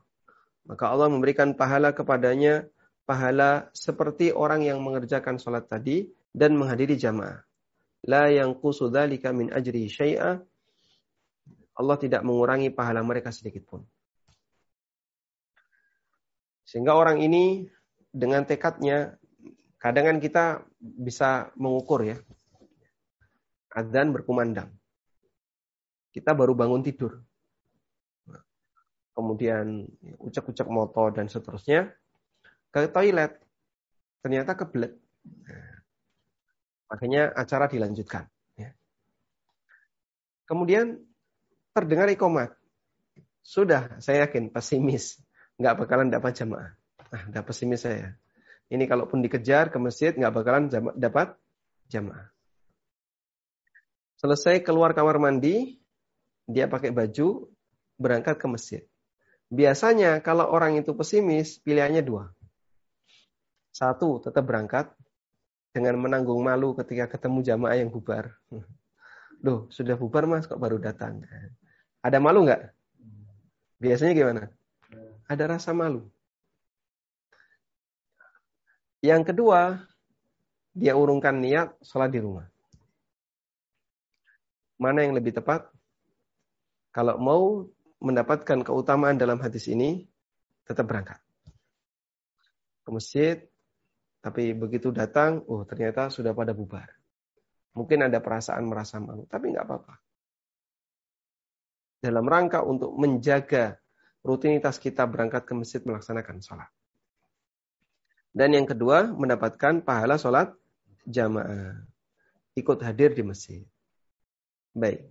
[0.65, 2.69] Maka Allah memberikan pahala kepadanya
[3.11, 7.43] pahala seperti orang yang mengerjakan sholat tadi dan menghadiri jamaah.
[8.07, 10.39] La yang kusudalika min ajri syai'a.
[11.75, 13.83] Allah tidak mengurangi pahala mereka sedikit pun.
[16.63, 17.67] Sehingga orang ini
[18.15, 19.19] dengan tekadnya,
[19.75, 20.45] kadang kan kita
[20.79, 22.15] bisa mengukur ya.
[23.75, 24.71] Adzan berkumandang.
[26.15, 27.19] Kita baru bangun tidur.
[29.11, 29.83] Kemudian
[30.15, 31.91] ucap-ucap moto dan seterusnya.
[32.71, 33.37] Ke toilet.
[34.23, 34.95] Ternyata kebelet.
[36.91, 38.27] makanya acara dilanjutkan.
[38.59, 38.75] Ya.
[40.43, 40.99] Kemudian
[41.71, 42.51] terdengar ikomat.
[43.39, 45.23] Sudah, saya yakin pesimis
[45.55, 46.73] nggak bakalan dapat jamaah.
[47.13, 48.17] Ah, udah pesimis saya.
[48.71, 51.35] Ini kalaupun dikejar ke masjid nggak bakalan jama dapat
[51.91, 52.31] jamaah.
[54.17, 55.81] Selesai keluar kamar mandi,
[56.45, 57.49] dia pakai baju,
[57.97, 58.81] berangkat ke masjid.
[59.51, 62.31] Biasanya kalau orang itu pesimis, pilihannya dua.
[63.71, 64.91] Satu, tetap berangkat
[65.71, 68.35] dengan menanggung malu ketika ketemu jamaah yang bubar.
[69.41, 71.23] Loh, sudah bubar mas, kok baru datang?
[72.03, 72.61] Ada malu nggak?
[73.81, 74.43] Biasanya gimana?
[75.31, 76.03] ada rasa malu.
[78.99, 79.79] Yang kedua,
[80.75, 82.45] dia urungkan niat sholat di rumah.
[84.75, 85.71] Mana yang lebih tepat?
[86.91, 87.65] Kalau mau
[88.03, 90.03] mendapatkan keutamaan dalam hadis ini,
[90.67, 91.17] tetap berangkat.
[92.83, 93.37] Ke masjid,
[94.21, 96.93] tapi begitu datang, oh ternyata sudah pada bubar.
[97.73, 99.95] Mungkin ada perasaan merasa malu, tapi nggak apa-apa.
[102.01, 103.81] Dalam rangka untuk menjaga
[104.21, 106.69] rutinitas kita berangkat ke masjid melaksanakan sholat.
[108.31, 110.53] Dan yang kedua, mendapatkan pahala sholat
[111.03, 111.81] jamaah.
[112.53, 113.65] Ikut hadir di masjid.
[114.71, 115.09] Baik.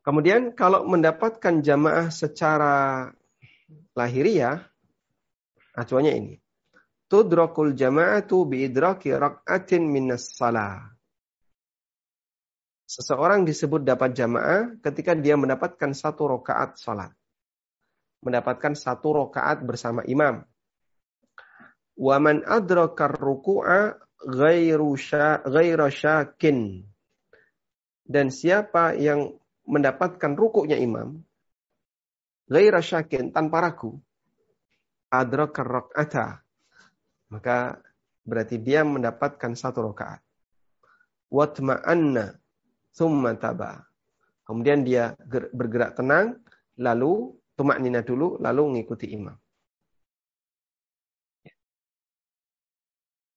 [0.00, 3.10] Kemudian kalau mendapatkan jamaah secara
[3.98, 4.69] lahiriah,
[5.80, 6.34] acuannya ini.
[7.10, 10.92] Tudrakul jama'atu biidraki rak'atin minas salah.
[12.86, 17.10] Seseorang disebut dapat jamaah ketika dia mendapatkan satu rokaat sholat.
[18.22, 20.44] Mendapatkan satu rokaat bersama imam.
[21.98, 23.94] Waman adrakar ruku'a
[24.26, 24.94] ghairu
[25.90, 26.84] syakin.
[28.10, 29.38] Dan siapa yang
[29.70, 31.22] mendapatkan rukuknya imam,
[32.50, 34.02] ghairu syakin, tanpa ragu,
[35.10, 36.40] adrakar rok'ata.
[37.30, 37.78] Maka
[38.22, 40.22] berarti dia mendapatkan satu rokaat.
[41.30, 42.40] Watma'anna
[42.90, 43.86] Summa taba.
[44.42, 45.14] Kemudian dia
[45.54, 46.42] bergerak tenang,
[46.74, 49.38] lalu tumak nina dulu, lalu mengikuti imam.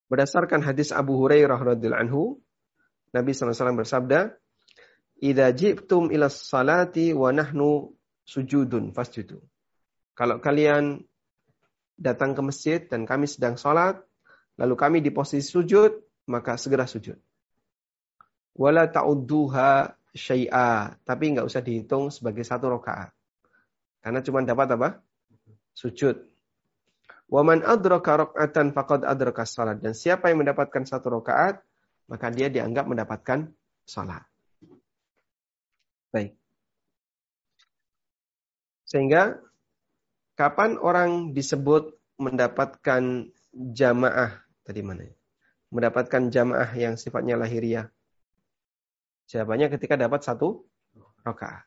[0.10, 2.24] Berdasarkan hadis Abu Hurairah radhiyallahu anhu,
[3.14, 4.34] Nabi SAW bersabda,
[5.22, 7.94] "Idza jibtum ila salati wa nahnu
[8.26, 9.38] sujudun fasjudu."
[10.18, 11.02] Kalau kalian
[11.96, 14.02] datang ke masjid dan kami sedang sholat,
[14.58, 15.92] lalu kami di posisi sujud,
[16.30, 17.18] maka segera sujud
[18.54, 23.10] wala ta'udduha syai'a, tapi nggak usah dihitung sebagai satu rakaat.
[24.06, 24.90] Karena cuma dapat apa?
[25.74, 26.22] Sujud.
[27.34, 29.82] Waman adraka raka'atan faqad adraka salat.
[29.82, 31.66] Dan siapa yang mendapatkan satu rakaat,
[32.06, 33.50] maka dia dianggap mendapatkan
[33.90, 34.22] salat.
[36.14, 36.38] Baik.
[38.86, 39.42] Sehingga
[40.34, 45.10] kapan orang disebut mendapatkan jamaah tadi mana?
[45.74, 47.90] Mendapatkan jamaah yang sifatnya lahiriah
[49.34, 50.68] Jawabannya ketika dapat satu
[51.24, 51.64] rakaat.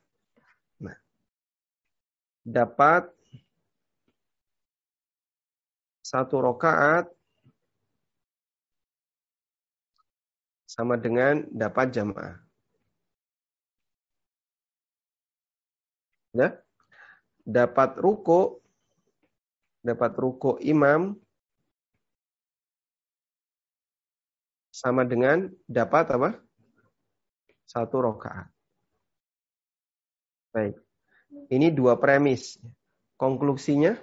[0.79, 0.97] Nah,
[2.45, 3.09] dapat
[6.05, 7.09] satu rakaat
[10.69, 12.37] sama dengan dapat jamaah.
[16.37, 16.61] Ya?
[17.43, 18.61] Dapat ruko,
[19.87, 21.15] dapat ruko imam
[24.75, 26.31] sama dengan dapat apa?
[27.67, 28.47] satu rokaat.
[30.55, 30.79] Baik.
[31.51, 32.57] Ini dua premis.
[33.19, 33.97] Konklusinya,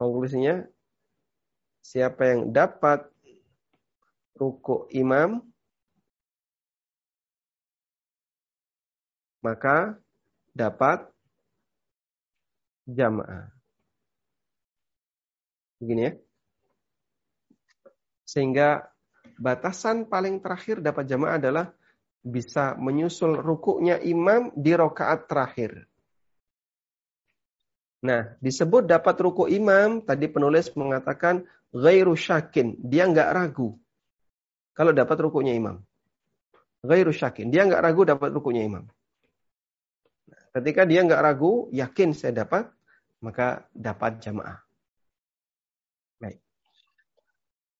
[0.00, 0.66] konklusinya
[1.84, 3.06] siapa yang dapat
[4.34, 5.44] ruku imam,
[9.44, 10.00] maka
[10.56, 11.06] dapat
[12.88, 13.59] jamaah.
[15.80, 16.12] Begini ya.
[18.28, 18.86] Sehingga
[19.40, 21.66] batasan paling terakhir dapat jamaah adalah
[22.20, 25.88] bisa menyusul rukuknya imam di rokaat terakhir.
[28.00, 33.76] Nah, disebut dapat ruku imam, tadi penulis mengatakan ghairu syakin, dia nggak ragu.
[34.72, 35.84] Kalau dapat rukunya imam.
[36.80, 38.88] Ghairu syakin, dia nggak ragu dapat rukunya imam.
[40.56, 42.72] Ketika dia nggak ragu, yakin saya dapat,
[43.20, 44.64] maka dapat jamaah.
[46.16, 46.40] Baik.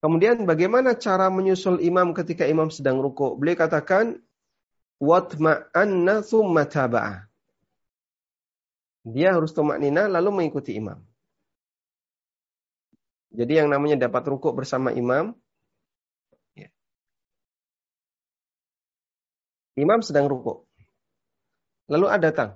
[0.00, 3.36] Kemudian bagaimana cara menyusul imam ketika imam sedang ruku?
[3.36, 4.16] Beliau katakan,
[4.96, 7.28] watma'anna thumma taba'ah.
[9.04, 11.00] Dia harus tumak nina lalu mengikuti imam.
[13.30, 15.32] Jadi yang namanya dapat rukuk bersama imam.
[16.52, 16.68] Ya.
[19.78, 20.66] Imam sedang rukuk.
[21.88, 22.50] Lalu ada datang.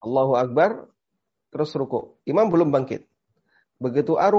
[0.00, 0.86] Allahu Akbar.
[1.50, 2.18] Terus rukuk.
[2.26, 3.06] Imam belum bangkit.
[3.82, 4.30] Begitu A.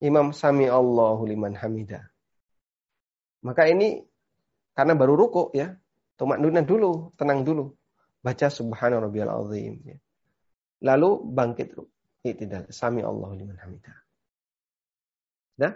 [0.00, 2.04] Imam sami Allahu liman hamidah.
[3.44, 4.00] Maka ini
[4.72, 5.76] karena baru rukuk ya.
[6.16, 7.12] Tumak nina dulu.
[7.16, 7.80] Tenang dulu
[8.20, 9.96] baca subhana rabbiyal azim ya.
[10.84, 11.72] lalu bangkit
[12.20, 13.96] tidak sami Allah liman hamidah
[15.56, 15.72] nah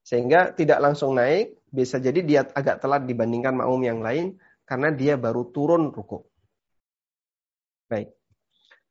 [0.00, 5.20] sehingga tidak langsung naik bisa jadi dia agak telat dibandingkan makmum yang lain karena dia
[5.20, 6.24] baru turun ruku
[7.92, 8.12] baik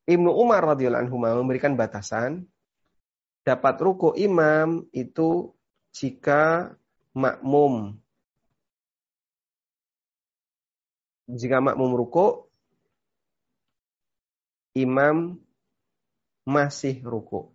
[0.05, 2.45] Ibnu Umar radhiyallahu anhu memberikan batasan
[3.45, 5.53] dapat ruku imam itu
[5.93, 6.73] jika
[7.13, 7.95] makmum
[11.29, 12.49] jika makmum ruku
[14.75, 15.39] imam
[16.45, 17.49] masih ruku.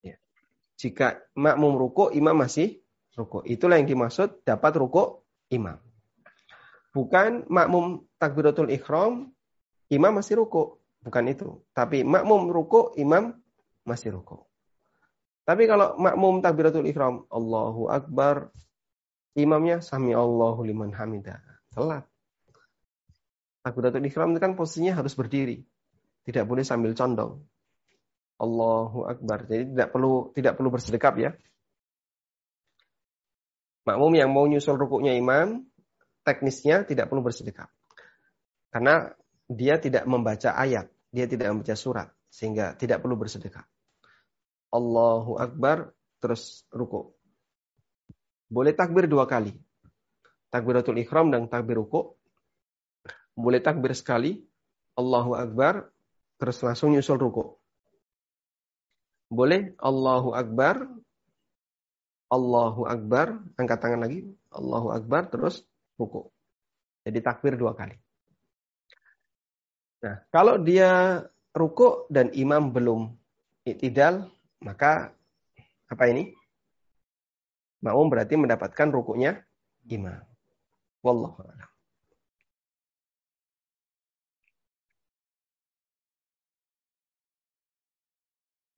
[0.00, 0.16] Ya.
[0.80, 2.80] Jika makmum ruku, imam masih
[3.18, 3.44] ruku.
[3.44, 5.20] Itulah yang dimaksud dapat ruku
[5.52, 5.76] imam.
[6.96, 9.34] Bukan makmum takbiratul ikhram,
[9.92, 10.80] imam masih ruku.
[11.06, 11.62] Bukan itu.
[11.70, 13.30] Tapi makmum ruku, imam
[13.86, 14.42] masih ruku.
[15.46, 18.50] Tapi kalau makmum takbiratul ikhram, Allahu Akbar,
[19.38, 21.38] imamnya sami Allahu liman hamidah.
[21.70, 22.02] Telat.
[23.62, 25.62] Takbiratul ihram itu kan posisinya harus berdiri.
[26.26, 27.46] Tidak boleh sambil condong.
[28.42, 29.46] Allahu Akbar.
[29.46, 31.30] Jadi tidak perlu tidak perlu bersedekap ya.
[33.86, 35.62] Makmum yang mau nyusul rukuknya imam,
[36.26, 37.70] teknisnya tidak perlu bersedekap.
[38.74, 39.14] Karena
[39.46, 43.64] dia tidak membaca ayat, dia tidak membaca surat, sehingga tidak perlu bersedekap.
[44.70, 47.14] Allahu Akbar, terus ruku.
[48.46, 49.54] Boleh takbir dua kali.
[50.50, 52.16] Takbiratul ikhram dan takbir ruku
[53.36, 54.40] boleh takbir sekali,
[54.96, 55.92] Allahu Akbar,
[56.40, 57.60] terus langsung nyusul ruku.
[59.28, 60.88] Boleh Allahu Akbar,
[62.32, 65.60] Allahu Akbar, angkat tangan lagi, Allahu Akbar, terus
[66.00, 66.32] ruku.
[67.04, 68.00] Jadi takbir dua kali.
[70.04, 71.24] Nah, kalau dia
[71.56, 73.16] ruku dan imam belum
[73.64, 74.28] itidal,
[74.60, 75.16] maka
[75.88, 76.36] apa ini?
[77.80, 79.40] Makmum berarti mendapatkan rukunya
[79.88, 80.20] imam.
[81.00, 81.70] Wallahu a'lam.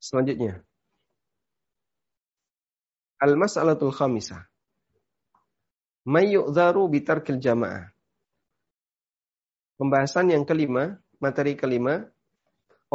[0.08, 0.64] Selanjutnya.
[3.20, 4.46] Al-mas'alatul khamisah.
[6.08, 7.92] Mayyu'dharu bitarkil jama'ah.
[9.76, 12.06] Pembahasan yang kelima, materi kelima,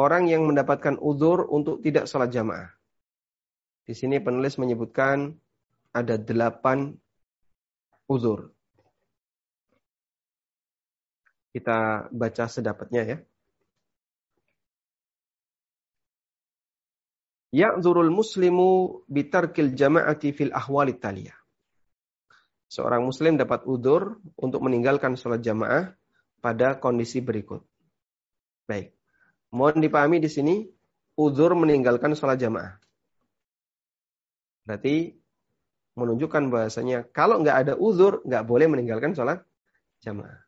[0.00, 2.72] orang yang mendapatkan uzur untuk tidak sholat jamaah.
[3.84, 5.36] Di sini penulis menyebutkan
[5.92, 6.96] ada delapan
[8.08, 8.50] uzur.
[11.54, 13.18] Kita baca sedapatnya ya.
[17.54, 21.38] Ya'zurul muslimu bitarkil jama'ati fil ahwali taliyah.
[22.66, 25.94] Seorang muslim dapat udur untuk meninggalkan sholat jamaah
[26.42, 27.62] pada kondisi berikut.
[28.64, 28.96] Baik.
[29.54, 30.66] Mohon dipahami di sini,
[31.14, 32.80] udur meninggalkan sholat jamaah.
[34.64, 35.14] Berarti
[35.94, 39.44] menunjukkan bahasanya kalau nggak ada uzur, nggak boleh meninggalkan sholat
[40.02, 40.42] jamaah.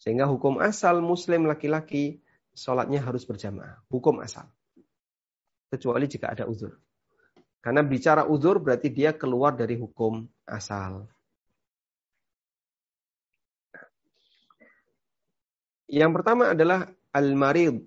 [0.00, 2.22] Sehingga hukum asal muslim laki-laki
[2.56, 3.82] sholatnya harus berjamaah.
[3.90, 4.48] Hukum asal
[5.70, 6.78] kecuali jika ada uzur.
[7.60, 11.10] Karena bicara uzur berarti dia keluar dari hukum asal.
[15.86, 17.82] Yang pertama adalah al-marid.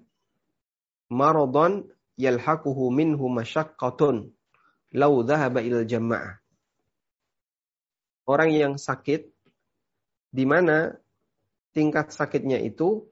[1.10, 4.30] Maradon yalhaquhu minhu masyaqqatun
[4.96, 6.40] law dhahaba ilal jama'ah.
[8.30, 9.26] Orang yang sakit
[10.30, 10.94] di mana
[11.74, 13.10] tingkat sakitnya itu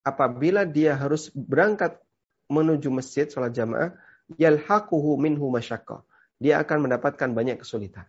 [0.00, 2.00] apabila dia harus berangkat
[2.48, 3.92] menuju masjid sholat jamaah,
[4.38, 6.06] yalhaquhu minhu masyakka.
[6.38, 8.06] Dia akan mendapatkan banyak kesulitan.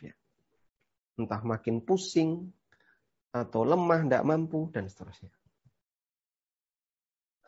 [0.00, 0.14] Ya.
[1.20, 2.54] Entah makin pusing,
[3.32, 5.32] atau lemah, tidak mampu, dan seterusnya.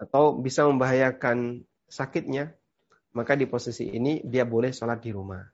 [0.00, 2.56] Atau bisa membahayakan sakitnya,
[3.12, 5.44] maka di posisi ini dia boleh sholat di rumah.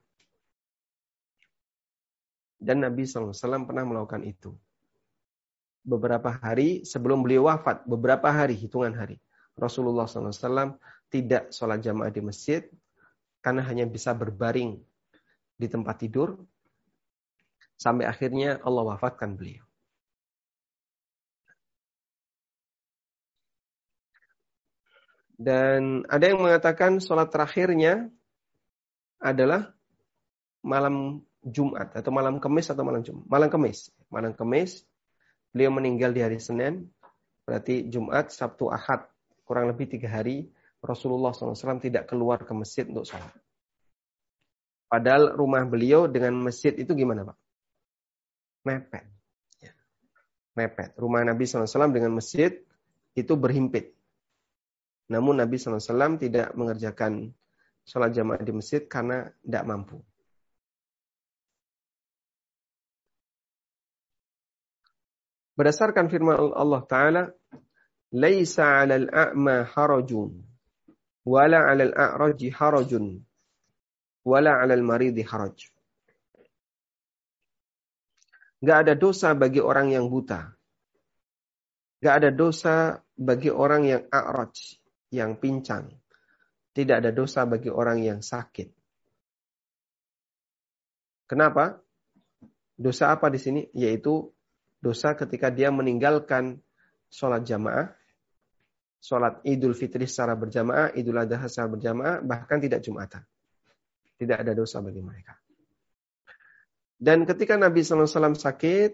[2.56, 4.54] Dan Nabi SAW pernah melakukan itu.
[5.80, 9.18] Beberapa hari sebelum beliau wafat, beberapa hari, hitungan hari.
[9.58, 10.78] Rasulullah SAW
[11.10, 12.64] tidak sholat jamaah di masjid,
[13.42, 14.78] karena hanya bisa berbaring
[15.56, 16.36] di tempat tidur,
[17.80, 19.69] sampai akhirnya Allah wafatkan beliau.
[25.40, 28.12] Dan ada yang mengatakan sholat terakhirnya
[29.16, 29.72] adalah
[30.60, 33.24] malam Jumat atau malam Kamis atau malam Jumat.
[33.24, 33.88] Malam Kamis.
[34.12, 34.84] Malam Kamis
[35.56, 36.92] beliau meninggal di hari Senin.
[37.48, 39.08] Berarti Jumat, Sabtu, Ahad.
[39.48, 40.52] Kurang lebih tiga hari
[40.84, 43.32] Rasulullah SAW tidak keluar ke masjid untuk sholat.
[44.92, 47.38] Padahal rumah beliau dengan masjid itu gimana Pak?
[48.68, 49.04] Mepet.
[49.64, 49.72] Ya.
[50.52, 50.92] Mepet.
[51.00, 52.60] Rumah Nabi SAW dengan masjid
[53.16, 53.99] itu berhimpit.
[55.10, 57.34] Namun Nabi SAW tidak mengerjakan
[57.82, 59.98] sholat jamaah di masjid karena tidak mampu.
[65.58, 67.22] Berdasarkan firman Allah Ta'ala,
[68.16, 70.40] Laisa 'alal a'ma harajun,
[71.26, 73.20] wala 'alal a'raji harajun,
[74.24, 75.68] wala 'alal maridi haraj.
[78.64, 80.48] Gak ada dosa bagi orang yang buta.
[82.00, 84.79] Gak ada dosa bagi orang yang a'raj,
[85.10, 85.90] yang pincang.
[86.70, 88.70] Tidak ada dosa bagi orang yang sakit.
[91.26, 91.78] Kenapa?
[92.74, 93.66] Dosa apa di sini?
[93.74, 94.30] Yaitu
[94.78, 96.58] dosa ketika dia meninggalkan
[97.10, 97.90] sholat jamaah,
[99.02, 103.22] sholat idul fitri secara berjamaah, idul adha secara berjamaah, bahkan tidak jumatan.
[104.18, 105.34] Tidak ada dosa bagi mereka.
[107.00, 108.92] Dan ketika Nabi SAW sakit,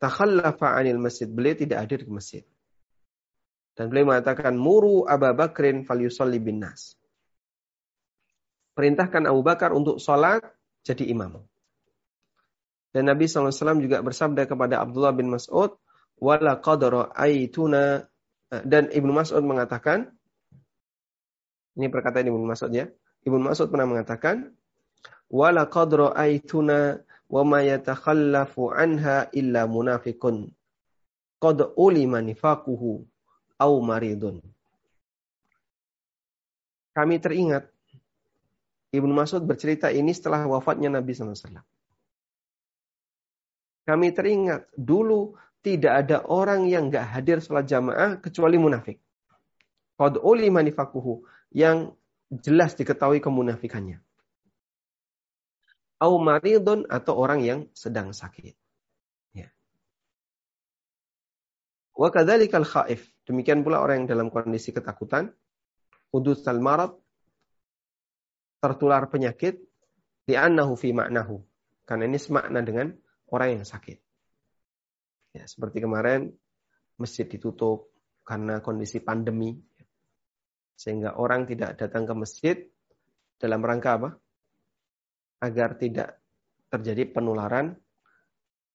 [0.00, 1.28] takhallafa anil masjid.
[1.28, 2.44] Beliau tidak hadir ke masjid.
[3.74, 6.94] Dan beliau mengatakan, Muru Abu Bakrin fal yusalli bin nas.
[8.78, 10.42] Perintahkan Abu Bakar untuk sholat
[10.86, 11.42] jadi imam.
[12.94, 15.74] Dan Nabi SAW juga bersabda kepada Abdullah bin Mas'ud,
[16.14, 16.62] Wala
[17.18, 18.06] aituna.
[18.54, 20.14] Dan Ibnu Mas'ud mengatakan,
[21.74, 22.86] ini perkataan Ibnu Mas'ud ya.
[23.26, 24.54] Ibnu Mas'ud pernah mengatakan,
[25.26, 30.54] Wala qadra aituna wa ma yatakhallafu anha illa munafiqun.
[31.42, 33.02] Qad ulima nifaquhu
[33.58, 34.42] au maridun.
[36.94, 37.66] Kami teringat
[38.94, 41.66] Ibnu Mas'ud bercerita ini setelah wafatnya Nabi SAW.
[43.84, 45.34] Kami teringat dulu
[45.66, 49.02] tidak ada orang yang gak hadir sholat jamaah kecuali munafik.
[49.98, 50.14] Qad
[51.54, 51.90] yang
[52.30, 53.98] jelas diketahui kemunafikannya.
[55.98, 58.63] Au maridun atau orang yang sedang sakit.
[61.94, 63.06] Wa kadzalikal khaif.
[63.24, 65.30] Demikian pula orang yang dalam kondisi ketakutan,
[66.10, 66.92] udusal marad,
[68.58, 69.62] tertular penyakit,
[70.26, 71.38] li'annahu fi ma'nahu.
[71.86, 72.90] Karena ini semakna dengan
[73.30, 73.98] orang yang sakit.
[75.34, 76.34] Ya, seperti kemarin
[76.98, 77.90] masjid ditutup
[78.26, 79.54] karena kondisi pandemi.
[80.74, 82.56] Sehingga orang tidak datang ke masjid
[83.38, 84.10] dalam rangka apa?
[85.44, 86.18] Agar tidak
[86.72, 87.76] terjadi penularan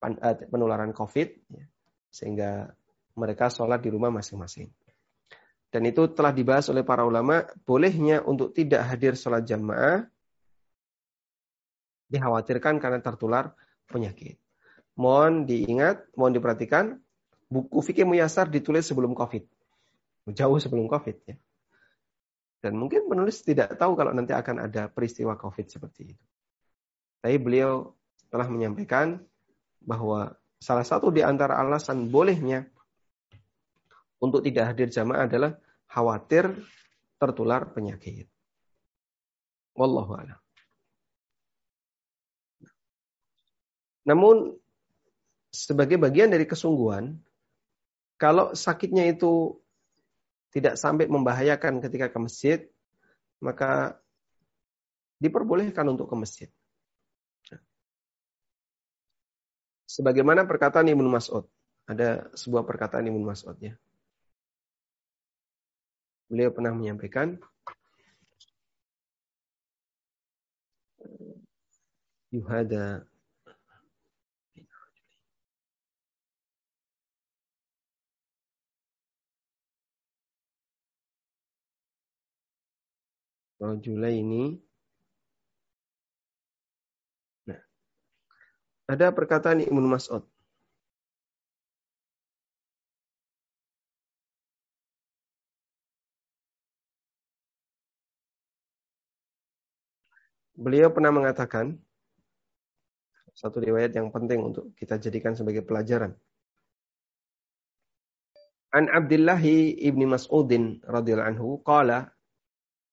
[0.05, 1.29] eh, penularan COVID.
[1.51, 1.65] Ya.
[2.13, 2.71] Sehingga
[3.19, 4.71] mereka sholat di rumah masing-masing.
[5.69, 10.07] Dan itu telah dibahas oleh para ulama, bolehnya untuk tidak hadir sholat jamaah
[12.09, 13.53] dikhawatirkan karena tertular
[13.85, 14.41] penyakit.
[14.97, 16.97] Mohon diingat, mohon diperhatikan,
[17.47, 19.45] buku fikih muyasar ditulis sebelum COVID.
[20.33, 21.37] Jauh sebelum COVID ya.
[22.59, 26.25] Dan mungkin penulis tidak tahu kalau nanti akan ada peristiwa COVID seperti itu.
[27.23, 27.95] Tapi beliau
[28.27, 29.21] telah menyampaikan
[29.79, 32.67] bahwa salah satu di antara alasan bolehnya
[34.19, 35.51] untuk tidak hadir jamaah adalah
[35.87, 36.51] khawatir
[37.19, 38.27] tertular penyakit.
[39.75, 40.39] Wallahu a'lam.
[44.03, 44.55] Namun
[45.51, 47.15] sebagai bagian dari kesungguhan,
[48.19, 49.55] kalau sakitnya itu
[50.51, 52.59] tidak sampai membahayakan ketika ke masjid,
[53.39, 53.95] maka
[55.21, 56.49] diperbolehkan untuk ke masjid.
[59.89, 61.47] Sebagaimana perkataan Ibnu Mas'ud.
[61.89, 63.73] Ada sebuah perkataan Ibnu Mas'ud ya
[66.29, 67.41] beliau pernah menyampaikan
[72.29, 73.01] yuhada
[84.13, 84.61] ini
[87.49, 87.59] Nah,
[88.85, 90.23] ada perkataan Ibnu Mas'ud.
[100.59, 101.79] Beliau pernah mengatakan
[103.31, 106.11] satu riwayat yang penting untuk kita jadikan sebagai pelajaran.
[108.75, 112.11] An Abdullah ibni Mas'udin radhiyallahu anhu qala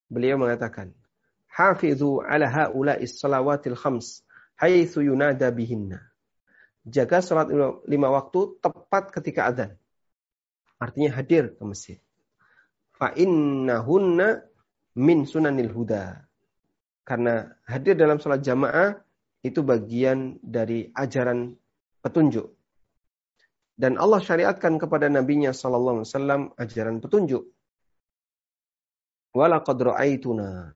[0.06, 0.94] beliau mengatakan
[1.50, 4.22] Hafizu ala haula'is salawatil khams
[4.60, 6.00] haitsu yunada bihinna.
[6.86, 7.50] Jaga salat
[7.90, 9.74] lima waktu tepat ketika adzan.
[10.78, 11.98] Artinya hadir ke masjid.
[12.94, 14.46] Fa innahunna
[14.94, 16.22] min sunanil huda.
[17.06, 18.98] Karena hadir dalam salat jamaah
[19.46, 21.54] itu bagian dari ajaran
[22.02, 22.50] petunjuk.
[23.78, 27.46] Dan Allah syariatkan kepada nabinya sallallahu alaihi wasallam ajaran petunjuk.
[29.36, 30.74] Walaqad ra'aituna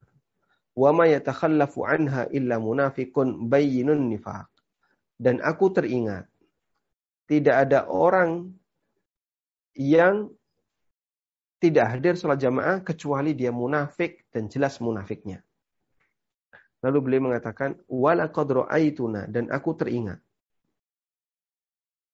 [0.76, 4.46] wa ma yatakhallafu anha illa munafiqun bayyinun nifaq.
[5.18, 6.30] Dan aku teringat
[7.26, 8.54] tidak ada orang
[9.74, 10.30] yang
[11.60, 15.44] tidak hadir sholat jamaah kecuali dia munafik dan jelas munafiknya.
[16.80, 18.32] Lalu beliau mengatakan, wala
[18.72, 20.16] aituna dan aku teringat.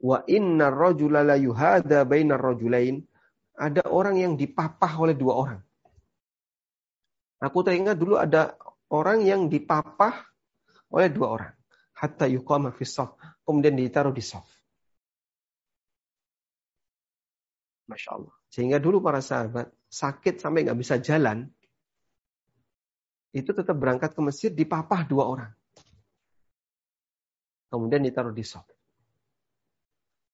[0.02, 3.00] Wa inna rajula la yuhada bainar rajulain.
[3.56, 5.60] Ada orang yang dipapah oleh dua orang.
[7.40, 8.52] Aku teringat dulu ada
[8.92, 10.28] orang yang dipapah
[10.92, 11.52] oleh dua orang.
[11.96, 12.84] Hatta yuqama fi
[13.46, 14.52] Kemudian ditaruh di soft.
[17.88, 18.34] Masya Allah.
[18.52, 21.48] Sehingga dulu para sahabat sakit sampai nggak bisa jalan,
[23.36, 25.52] itu tetap berangkat ke masjid dipapah dua orang.
[27.68, 28.64] Kemudian ditaruh di sop.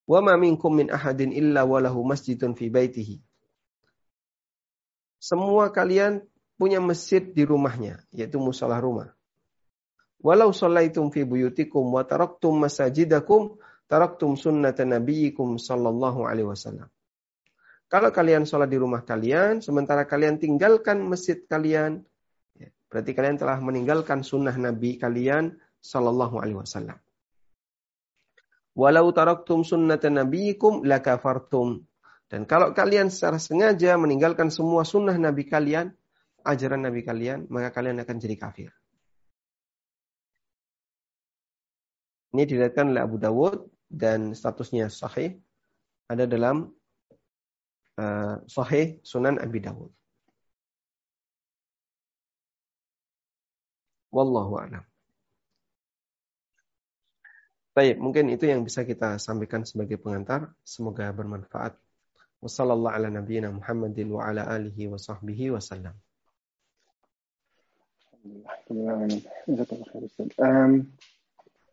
[0.06, 3.18] Wa ma minkum min ahadin illa walahu masjidun fi baitihi.
[5.18, 6.22] Semua kalian
[6.54, 9.10] punya masjid di rumahnya, yaitu musola rumah.
[10.22, 13.58] Walau sallaitum fi buyutikum wa taraktum masajidakum
[13.90, 16.86] taraktum sunnata nabiyikum sallallahu alaihi wasallam.
[17.90, 22.06] Kalau kalian sholat di rumah kalian, sementara kalian tinggalkan masjid kalian,
[22.92, 27.00] Berarti kalian telah meninggalkan sunnah Nabi kalian Sallallahu Alaihi Wasallam.
[28.76, 31.88] Walau taraktum sunnata nabiyikum lakafartum.
[32.28, 35.88] Dan kalau kalian secara sengaja meninggalkan semua sunnah Nabi kalian,
[36.44, 38.70] ajaran Nabi kalian, maka kalian akan jadi kafir.
[42.32, 45.36] Ini diriwayatkan oleh Abu Dawud dan statusnya sahih
[46.08, 46.72] ada dalam
[48.00, 49.92] uh, sahih Sunan Abi Dawud.
[54.12, 54.84] Wallahu a'lam.
[57.72, 60.52] Baik, mungkin itu yang bisa kita sampaikan sebagai pengantar.
[60.60, 61.72] Semoga bermanfaat.
[62.44, 65.56] Wassallallahu ala nabiyyina Muhammadin wa ala alihi wa sahbihi.
[70.36, 70.92] Um,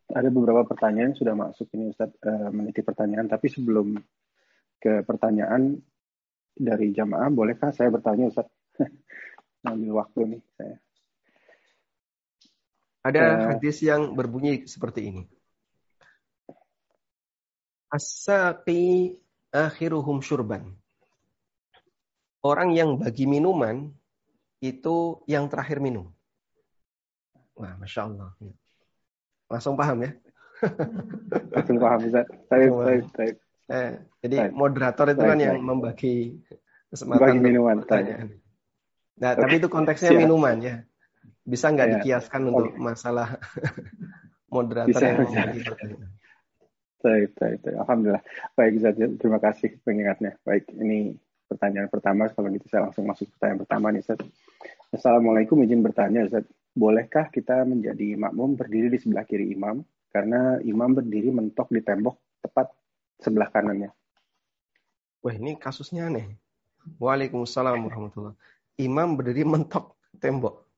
[0.09, 3.99] ada beberapa pertanyaan sudah masuk ini Ustaz uh, meniti pertanyaan tapi sebelum
[4.79, 5.77] ke pertanyaan
[6.55, 8.47] dari jamaah bolehkah saya bertanya Ustaz?
[9.67, 10.79] Ambil waktu nih saya.
[12.99, 15.23] Ada hadis yang berbunyi seperti ini.
[17.89, 19.15] As-saqi
[19.49, 20.75] akhiruhum syurban.
[22.43, 23.91] Orang yang bagi minuman
[24.59, 26.11] itu yang terakhir minum.
[27.55, 28.31] Wah, Masya Allah.
[29.51, 30.11] Langsung paham ya?
[31.55, 32.27] Langsung paham, Ustaz.
[32.47, 32.67] Saya,
[33.67, 33.91] eh,
[34.23, 36.39] jadi saya, moderator itu saya, kan yang membagi
[36.91, 37.77] kesempatan membagi minuman.
[39.19, 40.21] Nah, tapi itu konteksnya Siap.
[40.23, 40.75] minuman ya.
[41.45, 41.93] Bisa nggak ya.
[41.99, 42.49] dikiaskan oh.
[42.51, 43.39] untuk masalah
[44.55, 45.73] moderator bisa, yang bisa.
[46.99, 47.77] Baik, baik, baik.
[47.79, 48.23] Alhamdulillah.
[48.59, 50.35] Baik, Zat, terima kasih pengingatnya.
[50.43, 51.15] Baik, ini
[51.47, 52.27] pertanyaan pertama.
[52.27, 54.19] Kalau gitu saya langsung masuk pertanyaan pertama nih, Zat.
[54.91, 56.43] Assalamualaikum, izin bertanya, Zat.
[56.75, 59.79] Bolehkah kita menjadi makmum berdiri di sebelah kiri imam?
[60.11, 62.67] Karena imam berdiri mentok di tembok tepat
[63.23, 63.95] sebelah kanannya.
[65.23, 66.35] Wah, ini kasusnya aneh.
[66.99, 68.39] Waalaikumsalam warahmatullahi
[68.79, 70.68] Imam berdiri mentok tembok.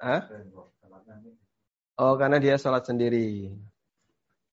[0.00, 0.20] Hah?
[2.00, 3.52] Oh, karena dia sholat sendiri.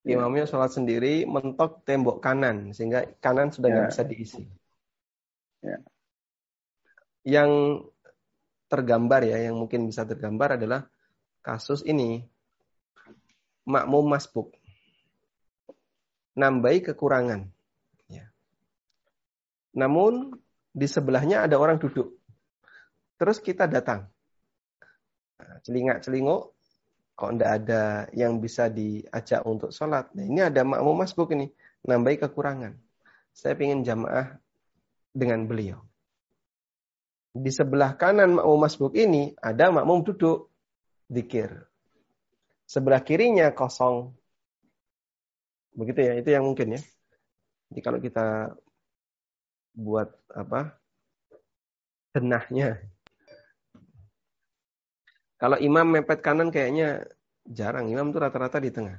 [0.03, 0.19] Ya.
[0.19, 3.91] Imamnya sholat sendiri, mentok tembok kanan, sehingga kanan sudah nggak ya.
[3.91, 4.43] bisa diisi.
[5.63, 5.77] Ya.
[7.27, 7.51] Yang
[8.67, 10.87] tergambar ya, yang mungkin bisa tergambar adalah
[11.43, 12.23] kasus ini.
[13.67, 14.55] Makmum masbuk.
[16.39, 17.47] Nambahi kekurangan.
[18.07, 18.31] Ya.
[19.75, 20.39] Namun,
[20.71, 22.15] di sebelahnya ada orang duduk.
[23.19, 24.07] Terus kita datang.
[25.37, 26.41] Nah, celingak-celinguk,
[27.13, 27.83] kok ndak ada
[28.13, 30.09] yang bisa diajak untuk sholat.
[30.17, 31.53] Nah, ini ada makmum masbuk ini,
[31.85, 32.73] nambahi kekurangan.
[33.33, 34.37] Saya ingin jamaah
[35.13, 35.81] dengan beliau.
[37.37, 40.49] Di sebelah kanan makmum masbuk ini ada makmum duduk,
[41.05, 41.53] dikir.
[42.65, 44.13] Sebelah kirinya kosong.
[45.77, 46.81] Begitu ya, itu yang mungkin ya.
[47.69, 48.57] Jadi kalau kita
[49.77, 50.73] buat apa?
[52.09, 52.81] Tenahnya
[55.37, 57.05] Kalau imam mepet kanan kayaknya
[57.45, 57.87] jarang.
[57.93, 58.97] Imam tuh rata-rata di tengah.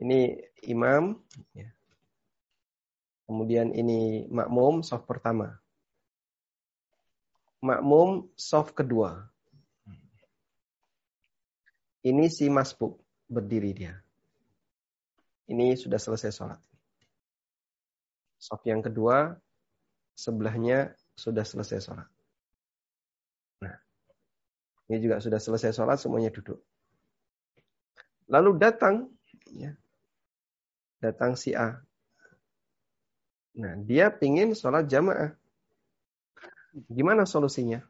[0.00, 1.16] Ini imam.
[1.52, 1.72] Ya.
[3.26, 5.60] Kemudian ini makmum, soft pertama.
[7.60, 9.28] Makmum, soft kedua.
[12.06, 13.98] Ini si masbuk, berdiri dia.
[15.50, 16.60] Ini sudah selesai sholat.
[18.38, 19.34] Soft yang kedua,
[20.14, 22.06] sebelahnya sudah selesai sholat.
[24.86, 26.62] Ini juga sudah selesai sholat, semuanya duduk.
[28.30, 29.10] Lalu datang,
[29.50, 29.74] ya,
[31.02, 31.78] datang si A.
[33.56, 35.34] Nah, dia pingin sholat jamaah.
[36.90, 37.80] Gimana solusinya?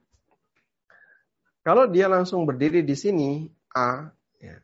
[1.66, 4.56] Kalau dia langsung berdiri di sini, A, ya,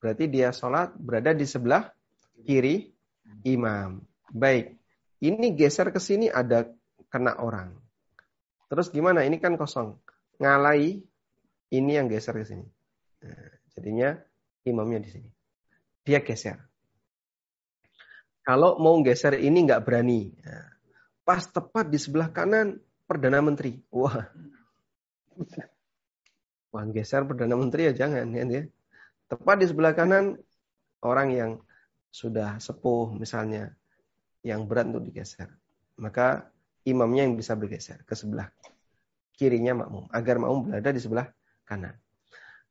[0.00, 1.92] berarti dia sholat berada di sebelah
[2.42, 2.90] kiri
[3.44, 4.00] imam.
[4.32, 4.80] Baik,
[5.20, 6.66] ini geser ke sini ada
[7.12, 7.76] kena orang.
[8.72, 9.28] Terus gimana?
[9.28, 10.00] Ini kan kosong.
[10.40, 11.04] Ngalai,
[11.72, 12.66] ini yang geser ke sini.
[13.24, 14.08] Nah, jadinya
[14.68, 15.30] imamnya di sini.
[16.04, 16.60] Dia geser.
[18.42, 20.34] Kalau mau geser ini nggak berani.
[20.44, 20.68] Nah,
[21.24, 22.76] pas tepat di sebelah kanan
[23.08, 23.80] Perdana Menteri.
[23.88, 24.28] Wah,
[26.72, 28.44] Wah, geser Perdana Menteri ya jangan ya.
[28.44, 28.62] ya.
[29.32, 30.36] Tepat di sebelah kanan
[31.00, 31.50] orang yang
[32.12, 33.72] sudah sepuh misalnya
[34.44, 35.48] yang berat untuk digeser.
[35.96, 36.52] Maka
[36.84, 38.50] imamnya yang bisa bergeser ke sebelah
[39.38, 41.26] kirinya makmum agar makmum berada di sebelah
[41.68, 41.96] kanan.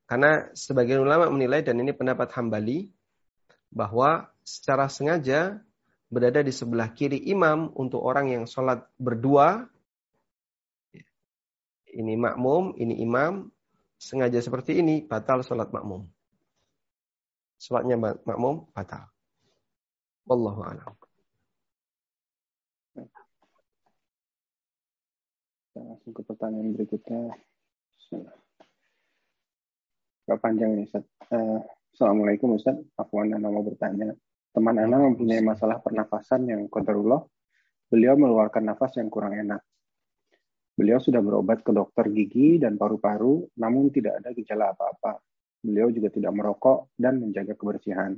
[0.05, 2.91] Karena sebagian ulama menilai dan ini pendapat Hambali
[3.71, 5.63] bahwa secara sengaja
[6.11, 9.71] berada di sebelah kiri imam untuk orang yang sholat berdua
[11.91, 13.51] ini makmum, ini imam,
[13.99, 16.07] sengaja seperti ini, batal sholat makmum.
[17.59, 19.11] Sholatnya makmum, batal.
[20.25, 20.95] Wallahu a'lam.
[25.71, 27.35] Kita langsung ke pertanyaan berikutnya.
[30.31, 31.03] Gak panjang nih, Ustaz.
[31.27, 31.59] Uh,
[31.91, 32.79] Assalamualaikum Ustaz.
[32.95, 34.15] Afwan Ana mau bertanya.
[34.55, 37.19] Teman Ana mempunyai masalah pernafasan yang kodarullah.
[37.91, 39.59] Beliau mengeluarkan nafas yang kurang enak.
[40.79, 45.19] Beliau sudah berobat ke dokter gigi dan paru-paru, namun tidak ada gejala apa-apa.
[45.67, 48.15] Beliau juga tidak merokok dan menjaga kebersihan.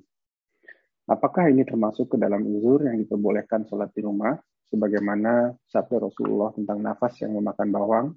[1.10, 4.38] Apakah ini termasuk ke dalam uzur yang diperbolehkan sholat di rumah,
[4.70, 8.08] sebagaimana sabda Rasulullah tentang nafas yang memakan bawang?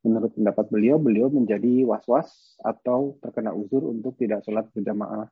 [0.00, 5.28] Menurut pendapat beliau, beliau menjadi was-was atau terkena uzur untuk tidak sholat berjamaah.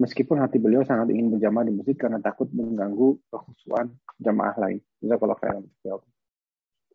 [0.00, 4.80] Meskipun hati beliau sangat ingin berjamaah di masjid karena takut mengganggu kekhusuan jamaah lain.
[4.98, 5.64] Jazakallah khairan.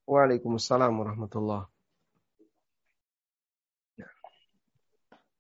[0.04, 1.70] Waalaikumsalam warahmatullah.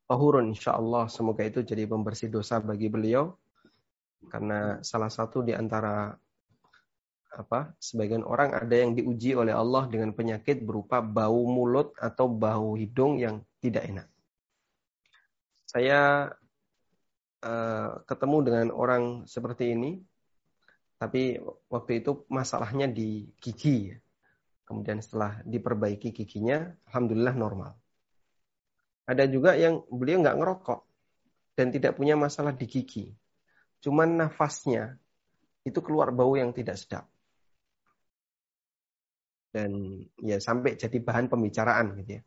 [0.05, 3.33] Tahurun insya Allah semoga itu jadi pembersih dosa bagi beliau
[4.29, 6.13] karena salah satu di antara
[7.35, 12.79] apa sebagian orang ada yang diuji oleh Allah dengan penyakit berupa bau mulut atau bau
[12.79, 14.07] hidung yang tidak enak.
[15.67, 16.31] Saya
[17.43, 19.99] uh, ketemu dengan orang seperti ini,
[20.95, 21.35] tapi
[21.67, 23.91] waktu itu masalahnya di gigi.
[24.65, 27.71] Kemudian setelah diperbaiki giginya, alhamdulillah normal.
[29.05, 30.81] Ada juga yang beliau nggak ngerokok
[31.53, 33.13] dan tidak punya masalah di gigi.
[33.85, 34.97] Cuman nafasnya
[35.61, 37.05] itu keluar bau yang tidak sedap.
[39.55, 42.21] Dan ya sampai jadi bahan pembicaraan gitu ya.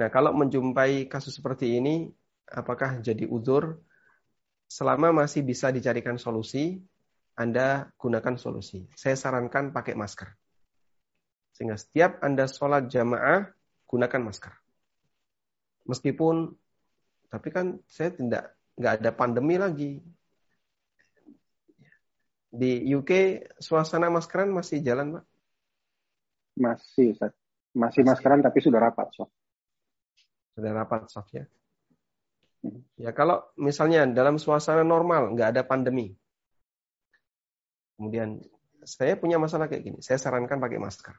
[0.00, 2.08] Nah kalau menjumpai kasus seperti ini,
[2.48, 3.76] apakah jadi uzur?
[4.72, 6.80] Selama masih bisa dicarikan solusi,
[7.36, 8.88] Anda gunakan solusi.
[8.96, 10.32] Saya sarankan pakai masker.
[11.52, 13.52] Sehingga setiap Anda sholat jamaah,
[13.84, 14.56] gunakan masker.
[15.84, 16.56] Meskipun,
[17.28, 20.00] tapi kan saya tidak nggak ada pandemi lagi.
[22.48, 25.31] Di UK suasana maskeran masih jalan, Pak?
[26.58, 27.32] Masih, Ustaz.
[27.72, 29.30] Masih maskeran tapi sudah rapat, Sof.
[30.52, 31.48] Sudah rapat, Sof ya.
[32.62, 32.84] Hmm.
[32.94, 36.14] Ya kalau misalnya dalam suasana normal, nggak ada pandemi.
[37.96, 38.38] Kemudian
[38.84, 41.16] saya punya masalah kayak gini, saya sarankan pakai masker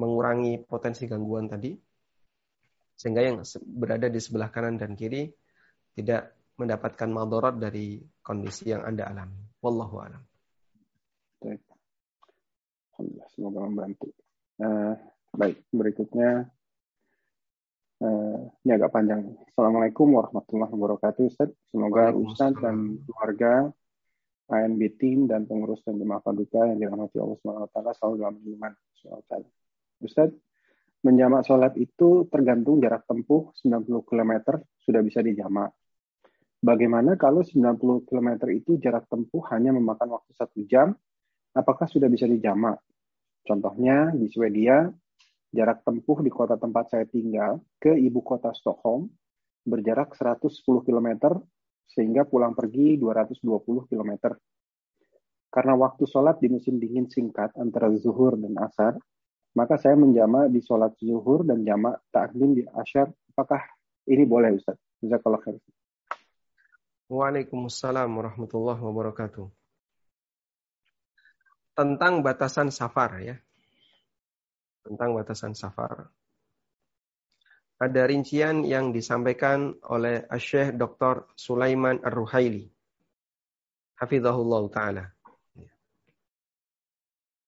[0.00, 1.76] mengurangi potensi gangguan tadi
[2.96, 3.44] sehingga yang
[3.76, 5.28] berada di sebelah kanan dan kiri
[5.96, 9.40] tidak mendapatkan maldorat dari kondisi yang Anda alami.
[9.64, 10.22] Wallahu a'lam.
[13.00, 14.08] Alhamdulillah, semoga membantu.
[14.60, 14.92] Uh,
[15.32, 16.52] baik, berikutnya
[18.04, 19.40] uh, ini agak panjang.
[19.48, 21.48] Assalamualaikum warahmatullahi wabarakatuh, Ustaz.
[21.72, 23.72] Semoga Ustaz dan keluarga
[24.52, 28.72] ANB tim dan pengurus dan jemaah paduka yang dirahmati Allah SWT selalu dalam iman.
[30.04, 30.36] Ustaz,
[31.00, 35.72] menjamak sholat itu tergantung jarak tempuh 90 km sudah bisa dijamak.
[36.60, 40.92] Bagaimana kalau 90 km itu jarak tempuh hanya memakan waktu satu jam,
[41.56, 42.76] apakah sudah bisa dijamak?
[43.44, 44.90] Contohnya di Swedia,
[45.50, 49.10] Jarak tempuh di kota tempat saya tinggal ke ibu kota Stockholm
[49.66, 51.42] berjarak 110 km
[51.90, 54.38] sehingga pulang pergi 220 km.
[55.50, 58.94] Karena waktu sholat di musim dingin singkat antara zuhur dan asar,
[59.58, 63.10] maka saya menjama di sholat zuhur dan jamak takdim di asyar.
[63.34, 63.66] Apakah
[64.06, 64.78] ini boleh Ustaz?
[65.02, 65.58] Jazakallah khair.
[67.10, 69.59] Waalaikumsalam warahmatullahi wabarakatuh.
[71.80, 73.40] Tentang batasan safar ya.
[74.84, 76.12] Tentang batasan safar.
[77.80, 81.32] Ada rincian yang disampaikan oleh Syekh Dr.
[81.32, 82.68] Sulaiman Ar-Ruhaili.
[83.96, 85.04] Hafizahullah Ta'ala.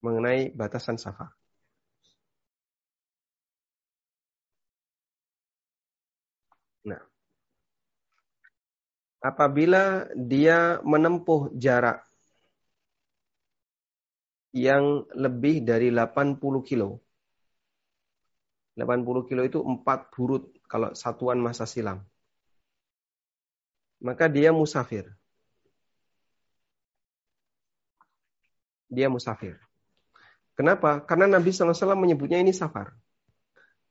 [0.00, 1.28] Mengenai batasan safar.
[6.88, 7.04] Nah,
[9.20, 12.08] apabila dia menempuh jarak
[14.52, 17.00] yang lebih dari 80 kilo.
[18.76, 22.00] 80 kilo itu 4 burut kalau satuan masa silam.
[24.00, 25.08] Maka dia musafir.
[28.92, 29.56] Dia musafir.
[30.52, 31.00] Kenapa?
[31.04, 32.92] Karena Nabi SAW menyebutnya ini safar.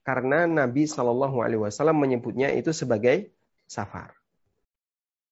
[0.05, 3.34] Karena Nabi SAW menyebutnya itu sebagai
[3.66, 4.22] safar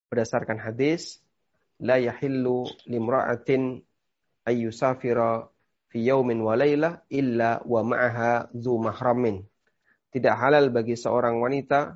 [0.09, 1.21] berdasarkan hadis
[1.77, 3.85] la yahillu limra'atin
[4.49, 5.45] ayyusafira
[5.93, 9.45] fi yaumin wa laylah illa wa ma'aha dzu mahramin.
[10.09, 11.93] Tidak halal bagi seorang wanita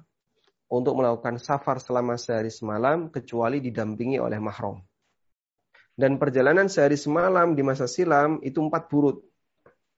[0.69, 4.81] untuk melakukan safar selama sehari semalam kecuali didampingi oleh mahram.
[5.93, 9.21] Dan perjalanan sehari semalam di masa silam itu empat burut,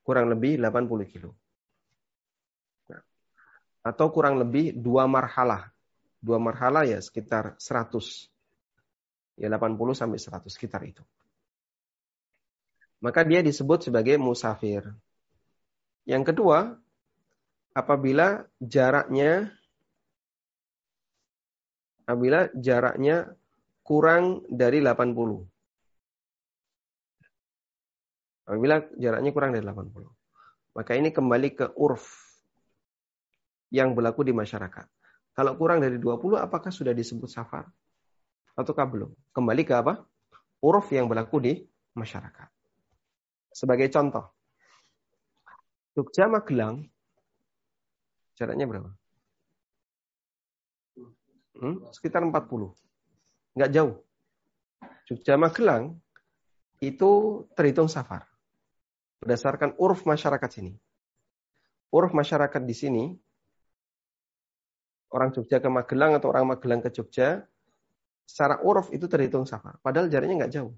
[0.04, 1.32] kurang lebih 80 kilo.
[2.92, 3.00] Nah,
[3.80, 5.72] atau kurang lebih dua marhalah,
[6.20, 8.28] dua marhala ya sekitar 100.
[9.40, 11.00] Ya 80 sampai 100 sekitar itu.
[13.06, 14.82] Maka dia disebut sebagai musafir.
[16.02, 16.74] Yang kedua,
[17.70, 19.54] apabila jaraknya
[22.02, 23.30] apabila jaraknya
[23.86, 25.46] kurang dari 80.
[28.50, 30.02] Apabila jaraknya kurang dari 80.
[30.74, 32.10] Maka ini kembali ke urf
[33.70, 34.86] yang berlaku di masyarakat.
[35.30, 37.70] Kalau kurang dari 20, apakah sudah disebut safar?
[38.58, 39.14] Ataukah belum?
[39.30, 40.02] Kembali ke apa?
[40.58, 41.54] Uruf yang berlaku di
[41.94, 42.55] masyarakat.
[43.56, 44.36] Sebagai contoh,
[45.96, 46.84] Jogja Magelang,
[48.36, 48.92] jaraknya berapa?
[51.56, 51.80] Hmm?
[51.88, 52.36] Sekitar 40.
[53.56, 54.04] Nggak jauh.
[55.08, 55.96] Jogja Magelang
[56.84, 57.10] itu
[57.56, 58.28] terhitung safar.
[59.24, 60.76] Berdasarkan uruf masyarakat sini.
[61.88, 63.04] Uruf masyarakat di sini
[65.16, 67.40] orang Jogja ke Magelang atau orang Magelang ke Jogja,
[68.28, 69.80] secara uruf itu terhitung safar.
[69.80, 70.76] Padahal jaraknya nggak jauh.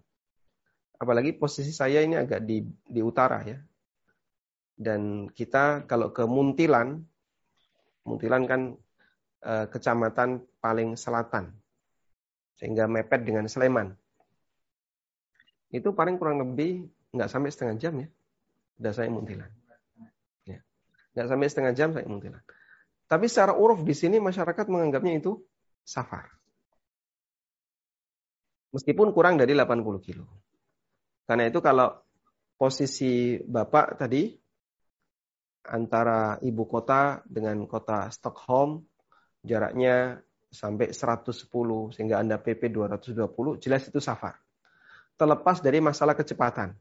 [0.99, 3.59] Apalagi posisi saya ini agak di, di utara ya.
[4.79, 6.99] Dan kita kalau ke Muntilan,
[8.03, 8.61] Muntilan kan
[9.43, 11.55] e, kecamatan paling selatan.
[12.59, 13.95] Sehingga mepet dengan Sleman.
[15.71, 18.09] Itu paling kurang lebih nggak sampai setengah jam ya.
[18.83, 19.51] Udah saya Muntilan.
[20.47, 20.59] Ya.
[21.15, 22.43] Nggak sampai setengah jam saya Muntilan.
[23.07, 25.39] Tapi secara uruf di sini masyarakat menganggapnya itu
[25.87, 26.29] safar.
[28.75, 30.29] Meskipun kurang dari 80 kilo.
[31.29, 31.93] Karena itu kalau
[32.57, 34.33] posisi Bapak tadi
[35.69, 38.81] antara ibu kota dengan kota Stockholm
[39.45, 44.41] jaraknya sampai 110 sehingga Anda PP 220 jelas itu safar.
[45.21, 46.73] Terlepas dari masalah kecepatan.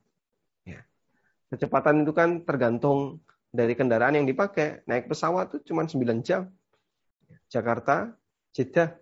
[0.63, 0.87] Ya.
[1.51, 3.19] Kecepatan itu kan tergantung
[3.51, 4.87] dari kendaraan yang dipakai.
[4.87, 6.47] Naik pesawat itu cuma 9 jam.
[7.51, 8.15] Jakarta,
[8.55, 8.95] Jeddah.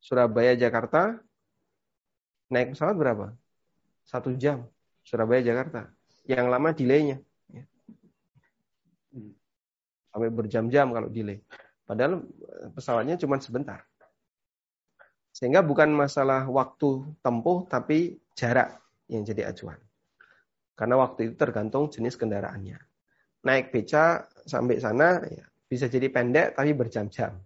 [0.00, 1.25] Surabaya, Jakarta.
[2.46, 3.26] Naik pesawat berapa?
[4.06, 4.66] Satu jam.
[5.02, 5.90] Surabaya, Jakarta.
[6.26, 7.18] Yang lama delaynya.
[10.10, 11.44] Sampai berjam-jam kalau delay.
[11.84, 12.24] Padahal
[12.72, 13.84] pesawatnya cuma sebentar.
[15.36, 18.80] Sehingga bukan masalah waktu tempuh, tapi jarak
[19.12, 19.76] yang jadi acuan.
[20.72, 22.80] Karena waktu itu tergantung jenis kendaraannya.
[23.44, 27.36] Naik beca sampai sana ya, bisa jadi pendek tapi berjam-jam.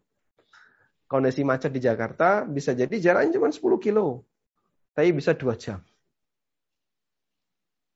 [1.10, 4.22] Kondisi macet di Jakarta bisa jadi jaraknya cuma 10 kilo.
[4.94, 5.80] Tapi bisa 2 jam.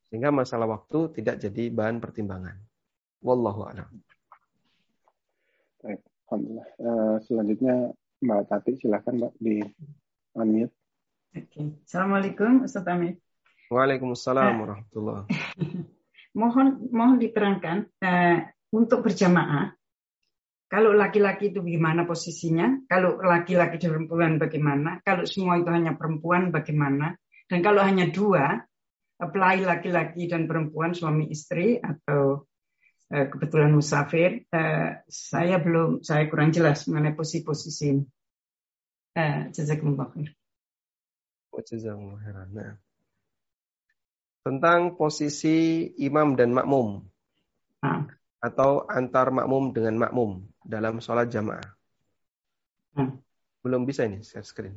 [0.08, 2.54] Sehingga masalah waktu tidak jadi bahan pertimbangan.
[3.18, 3.88] Wallahu a'lam.
[5.82, 6.68] Baik, Alhamdulillah.
[6.78, 7.74] Uh, selanjutnya
[8.22, 9.58] Mbak Tati, silahkan Mbak di
[10.38, 10.74] unmute.
[11.34, 11.82] Oke.
[11.82, 13.18] Assalamualaikum Ustaz Amir.
[13.74, 15.24] Waalaikumsalam uh, warahmatullahi
[16.38, 18.38] Mohon mohon diterangkan uh,
[18.70, 19.74] untuk berjamaah
[20.74, 22.82] kalau laki-laki itu bagaimana posisinya?
[22.90, 24.98] Kalau laki-laki dan perempuan bagaimana?
[25.06, 27.14] Kalau semua itu hanya perempuan bagaimana?
[27.46, 28.58] Dan kalau hanya dua,
[29.22, 32.50] apply laki-laki dan perempuan suami istri atau
[33.06, 38.02] uh, kebetulan musafir, uh, saya belum saya kurang jelas mengenai posisi-posisi ini.
[39.54, 40.34] Jazakumullah khair.
[42.50, 42.74] Nah.
[44.42, 46.98] Tentang posisi imam dan makmum.
[47.78, 48.10] Nah.
[48.42, 51.68] Atau antar makmum dengan makmum dalam sholat jamaah.
[52.96, 53.12] Nah.
[53.60, 54.76] Belum bisa ini share screen.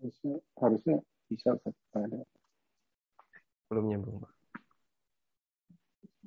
[0.00, 0.96] Harusnya, harusnya
[1.30, 1.54] bisa
[1.94, 2.20] ada.
[3.70, 4.32] Belum nyambung, Pak.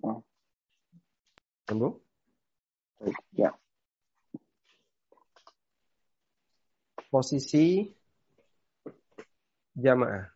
[0.04, 0.20] Oh.
[1.68, 1.96] Nyambung?
[3.36, 3.52] Ya.
[7.12, 7.92] Posisi
[9.76, 10.32] jamaah.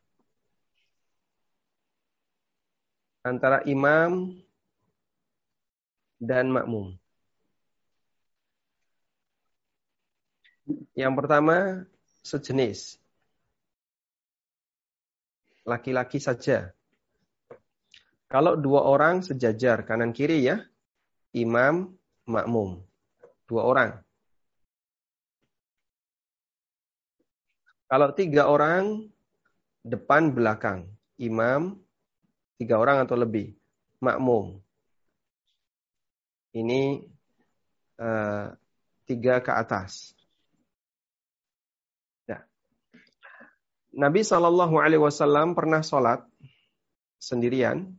[3.24, 4.40] Antara imam
[6.18, 6.98] dan makmum.
[10.98, 11.88] Yang pertama,
[12.26, 13.00] sejenis.
[15.64, 16.76] Laki-laki saja.
[18.28, 20.60] Kalau dua orang sejajar kanan kiri ya,
[21.32, 21.96] imam,
[22.28, 22.84] makmum.
[23.48, 23.92] Dua orang.
[27.88, 29.08] Kalau tiga orang,
[29.80, 30.92] depan belakang.
[31.16, 31.80] Imam,
[32.60, 33.56] tiga orang atau lebih.
[34.04, 34.60] Makmum.
[36.58, 37.06] Ini
[38.02, 38.50] uh,
[39.06, 40.18] tiga ke atas.
[43.98, 46.22] Nabi Shallallahu Alaihi Wasallam pernah sholat
[47.18, 47.98] sendirian,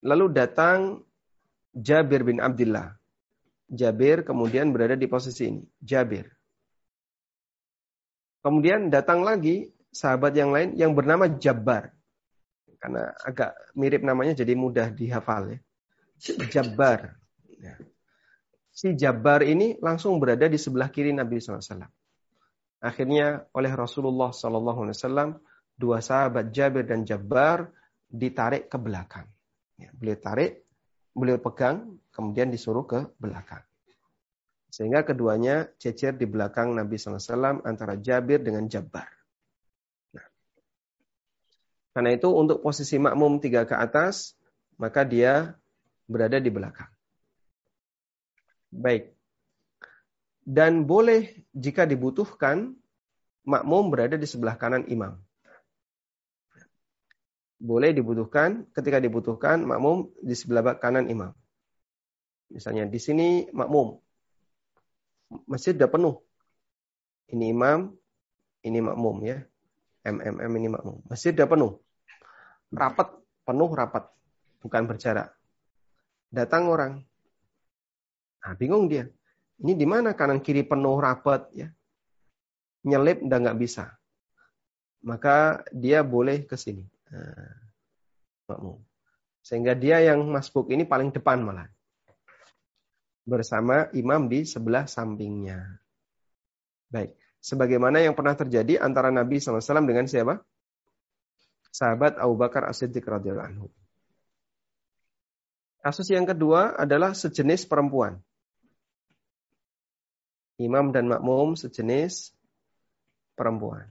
[0.00, 1.04] lalu datang
[1.76, 2.96] Jabir bin Abdullah.
[3.68, 6.32] Jabir kemudian berada di posisi ini, Jabir.
[8.40, 11.92] Kemudian datang lagi sahabat yang lain yang bernama Jabbar.
[12.80, 15.58] Karena agak mirip namanya jadi mudah dihafal ya.
[16.48, 17.20] Jabbar.
[17.60, 17.76] Ya.
[18.76, 21.88] Si Jabbar ini langsung berada di sebelah kiri Nabi SAW.
[22.84, 25.40] Akhirnya oleh Rasulullah SAW
[25.76, 27.72] dua sahabat Jabir dan Jabbar
[28.08, 29.28] ditarik ke belakang.
[29.76, 30.64] Ya, beliau tarik,
[31.12, 33.64] beliau pegang, kemudian disuruh ke belakang.
[34.72, 39.08] Sehingga keduanya cecer di belakang Nabi SAW antara Jabir dengan Jabbar.
[40.16, 40.28] Nah,
[41.96, 44.36] karena itu untuk posisi makmum tiga ke atas,
[44.76, 45.56] maka dia
[46.04, 46.95] berada di belakang.
[48.70, 49.16] Baik
[50.46, 52.78] dan boleh jika dibutuhkan
[53.42, 55.18] makmum berada di sebelah kanan imam.
[57.58, 61.34] Boleh dibutuhkan ketika dibutuhkan makmum di sebelah kanan imam.
[62.46, 63.98] Misalnya di sini makmum.
[65.50, 66.22] Masjid sudah penuh.
[67.26, 67.90] Ini imam,
[68.62, 69.42] ini makmum ya.
[70.06, 71.02] MMM ini makmum.
[71.10, 71.72] Masjid sudah penuh.
[72.70, 74.06] Rapat, penuh rapat.
[74.62, 75.34] Bukan berjarak.
[76.30, 77.02] Datang orang.
[78.46, 79.10] Nah, bingung dia
[79.56, 81.68] ini di mana kanan kiri penuh rapat ya.
[82.86, 83.96] Nyelip udah nggak bisa.
[85.02, 86.84] Maka dia boleh ke sini.
[87.10, 88.78] Nah.
[89.42, 91.66] Sehingga dia yang masbuk ini paling depan malah.
[93.26, 95.82] Bersama imam di sebelah sampingnya.
[96.86, 97.18] Baik.
[97.42, 100.38] Sebagaimana yang pernah terjadi antara Nabi SAW dengan siapa?
[101.74, 103.66] Sahabat Abu Bakar As-Siddiq radhiyallahu anhu.
[105.82, 108.18] Kasus yang kedua adalah sejenis perempuan
[110.56, 112.32] imam dan makmum sejenis
[113.36, 113.88] perempuan.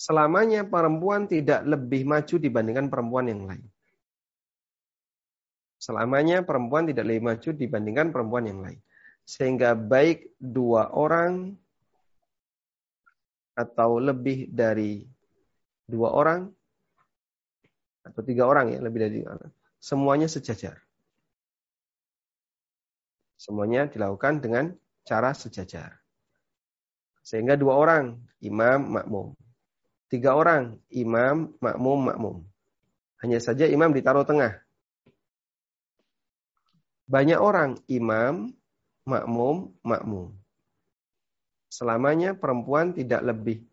[0.00, 3.64] Selamanya perempuan tidak lebih maju dibandingkan perempuan yang lain.
[5.80, 8.80] Selamanya perempuan tidak lebih maju dibandingkan perempuan yang lain.
[9.24, 11.56] Sehingga baik dua orang
[13.56, 15.04] atau lebih dari
[15.84, 16.48] dua orang
[18.00, 20.80] atau tiga orang ya lebih dari orang semuanya sejajar
[23.40, 25.96] Semuanya dilakukan dengan cara sejajar.
[27.24, 29.32] Sehingga dua orang, imam, makmum.
[30.12, 32.36] Tiga orang, imam, makmum, makmum.
[33.24, 34.60] Hanya saja imam ditaruh tengah.
[37.08, 38.52] Banyak orang, imam,
[39.08, 40.36] makmum, makmum.
[41.72, 43.64] Selamanya perempuan tidak lebih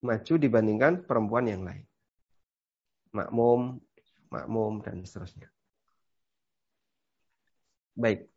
[0.00, 1.84] maju dibandingkan perempuan yang lain.
[3.12, 3.84] Makmum,
[4.32, 5.52] makmum, dan seterusnya.
[7.92, 8.33] Baik.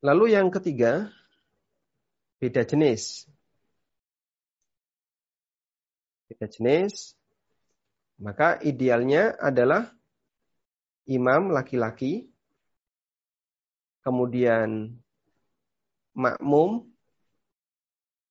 [0.00, 1.12] Lalu yang ketiga,
[2.40, 3.28] beda jenis.
[6.24, 7.12] Beda jenis,
[8.16, 9.92] maka idealnya adalah
[11.04, 12.32] imam laki-laki,
[14.00, 14.96] kemudian
[16.16, 16.88] makmum,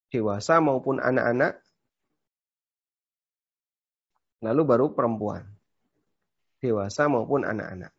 [0.09, 1.61] dewasa maupun anak-anak,
[4.41, 5.45] lalu baru perempuan,
[6.65, 7.93] dewasa maupun anak-anak.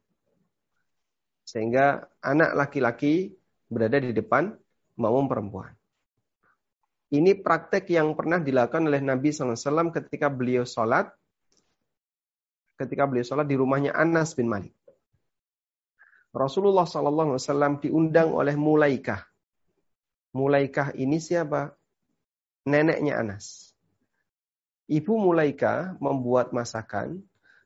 [1.46, 3.39] Sehingga anak laki-laki
[3.70, 4.50] berada di depan
[4.98, 5.72] makmum perempuan.
[7.10, 11.10] Ini praktek yang pernah dilakukan oleh Nabi SAW ketika beliau sholat.
[12.78, 14.74] Ketika beliau sholat di rumahnya Anas bin Malik.
[16.30, 19.26] Rasulullah SAW diundang oleh Mulaikah.
[20.30, 21.74] Mulaikah ini siapa?
[22.62, 23.74] Neneknya Anas.
[24.86, 27.18] Ibu Mulaikah membuat masakan.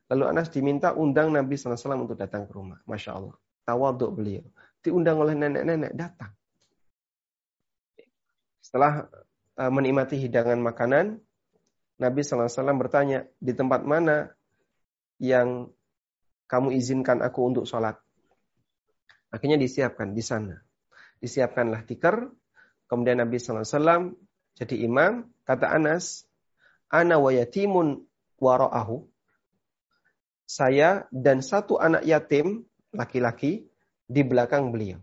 [0.09, 2.81] Lalu Anas diminta undang Nabi SAW untuk datang ke rumah.
[2.89, 3.37] Masya Allah.
[3.65, 4.45] Tawaduk beliau.
[4.85, 6.29] Diundang oleh nenek-nenek datang.
[8.61, 9.09] Setelah
[9.57, 11.17] uh, menikmati hidangan makanan,
[11.97, 14.29] Nabi SAW bertanya, di tempat mana
[15.17, 15.73] yang
[16.45, 17.97] kamu izinkan aku untuk sholat?
[19.33, 20.61] Akhirnya disiapkan di sana.
[21.17, 22.29] Disiapkanlah tikar.
[22.85, 24.13] Kemudian Nabi SAW
[24.53, 25.33] jadi imam.
[25.45, 26.29] Kata Anas,
[26.89, 28.05] Ana wa yatimun
[28.37, 29.05] wara'ahu.
[30.45, 33.65] Saya dan satu anak yatim, laki-laki,
[34.05, 35.01] di belakang beliau.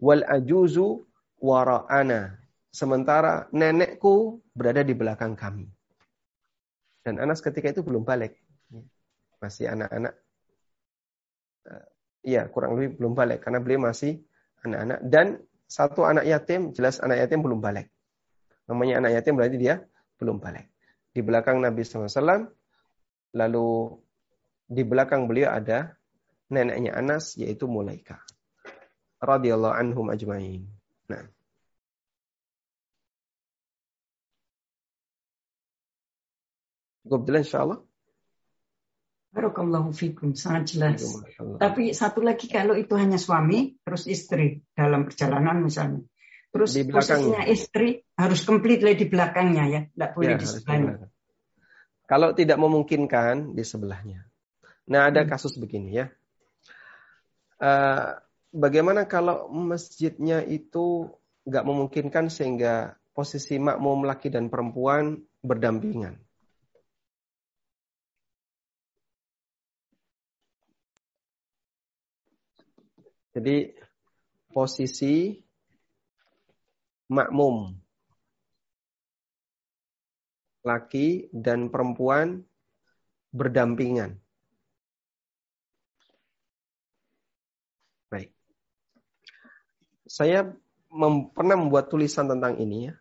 [0.00, 1.04] Wal ajuzu
[1.42, 2.38] wara'ana.
[2.70, 5.66] Sementara nenekku berada di belakang kami.
[7.02, 8.38] Dan Anas ketika itu belum balik.
[9.42, 10.14] Masih anak-anak
[12.20, 14.20] Iya, kurang lebih belum balik karena beliau masih
[14.60, 15.26] anak-anak dan
[15.64, 17.88] satu anak yatim, jelas anak yatim belum balik.
[18.68, 19.80] Namanya anak yatim berarti dia
[20.20, 20.68] belum balik.
[21.16, 22.44] Di belakang Nabi SAW,
[23.32, 23.68] lalu
[24.68, 25.96] di belakang beliau ada
[26.50, 28.20] neneknya Anas yaitu Mulaika.
[29.22, 30.66] Radiyallahu anhum ajmain.
[31.06, 31.24] Nah.
[37.06, 37.80] Cukup jelas insyaAllah?
[39.30, 41.06] Barakallahu fikum, sangat jelas.
[41.38, 46.02] Tapi satu lagi kalau itu hanya suami, terus istri dalam perjalanan misalnya.
[46.50, 50.94] Terus di posisinya istri harus komplit di belakangnya ya, tidak boleh ya, di sebelahnya.
[52.10, 54.26] Kalau tidak memungkinkan di sebelahnya.
[54.90, 55.30] Nah ada hmm.
[55.30, 56.10] kasus begini ya.
[57.60, 58.16] Uh,
[58.56, 61.12] bagaimana kalau masjidnya itu
[61.44, 66.16] nggak memungkinkan sehingga posisi makmum laki dan perempuan berdampingan?
[73.30, 73.70] Jadi
[74.50, 75.38] posisi
[77.12, 77.70] makmum
[80.66, 82.42] laki dan perempuan
[83.30, 84.18] berdampingan.
[88.10, 88.34] Baik.
[90.10, 90.50] Saya
[90.90, 92.94] mem pernah membuat tulisan tentang ini ya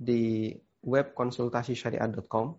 [0.00, 2.56] di web konsultasi syariat.com.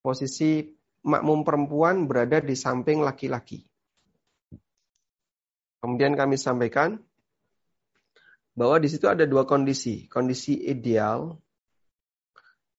[0.00, 0.64] Posisi
[1.04, 3.64] makmum perempuan berada di samping laki-laki.
[5.84, 6.96] Kemudian kami sampaikan
[8.56, 11.36] bahwa di situ ada dua kondisi, kondisi ideal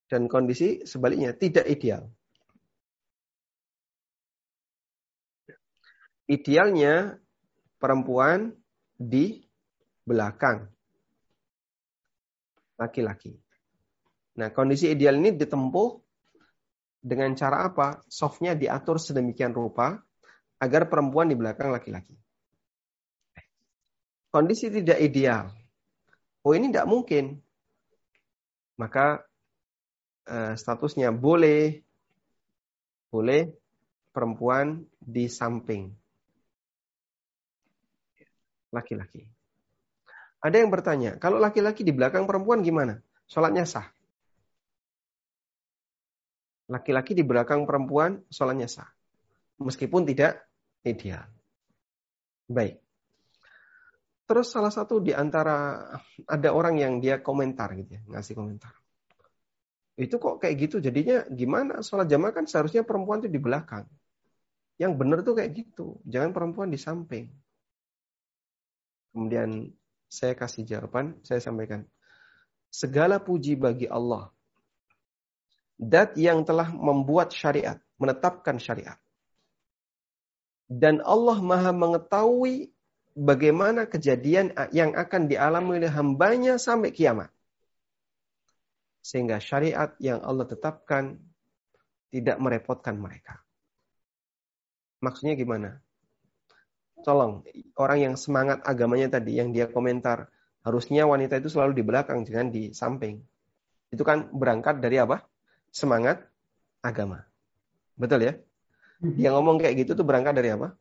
[0.10, 2.10] dan kondisi sebaliknya tidak ideal.
[6.26, 7.22] Idealnya
[7.86, 8.50] perempuan
[8.98, 9.46] di
[10.02, 10.66] belakang
[12.82, 13.38] laki-laki.
[14.42, 15.90] Nah, kondisi ideal ini ditempuh
[17.06, 18.02] dengan cara apa?
[18.10, 19.94] Softnya diatur sedemikian rupa
[20.58, 22.18] agar perempuan di belakang laki-laki
[24.36, 25.48] kondisi tidak ideal.
[26.44, 27.40] Oh ini tidak mungkin.
[28.76, 29.24] Maka
[30.28, 31.80] uh, statusnya boleh,
[33.08, 33.56] boleh
[34.12, 35.96] perempuan di samping
[38.76, 39.24] laki-laki.
[40.44, 43.00] Ada yang bertanya, kalau laki-laki di belakang perempuan gimana?
[43.26, 43.88] Sholatnya sah.
[46.68, 48.90] Laki-laki di belakang perempuan, sholatnya sah.
[49.58, 50.44] Meskipun tidak
[50.84, 51.26] ideal.
[52.46, 52.78] Baik.
[54.26, 55.82] Terus salah satu di antara
[56.26, 58.74] ada orang yang dia komentar gitu ya, ngasih komentar.
[59.96, 61.80] Itu kok kayak gitu jadinya gimana?
[61.80, 63.86] Sholat jamaah kan seharusnya perempuan itu di belakang.
[64.76, 66.04] Yang benar tuh kayak gitu.
[66.04, 67.32] Jangan perempuan di samping.
[69.16, 69.72] Kemudian
[70.12, 71.88] saya kasih jawaban, saya sampaikan.
[72.68, 74.28] Segala puji bagi Allah.
[75.80, 79.00] Dat yang telah membuat syariat, menetapkan syariat.
[80.68, 82.76] Dan Allah maha mengetahui
[83.16, 87.32] bagaimana kejadian yang akan dialami oleh hambanya sampai kiamat.
[89.00, 91.16] Sehingga syariat yang Allah tetapkan
[92.12, 93.40] tidak merepotkan mereka.
[95.00, 95.85] Maksudnya gimana?
[97.06, 97.46] Tolong,
[97.78, 100.26] orang yang semangat agamanya tadi, yang dia komentar,
[100.66, 103.22] harusnya wanita itu selalu di belakang, jangan di samping.
[103.94, 105.22] Itu kan berangkat dari apa?
[105.70, 106.26] Semangat
[106.82, 107.22] agama.
[107.94, 108.34] Betul ya?
[109.06, 109.14] Hmm.
[109.22, 110.74] Dia ngomong kayak gitu tuh berangkat dari apa?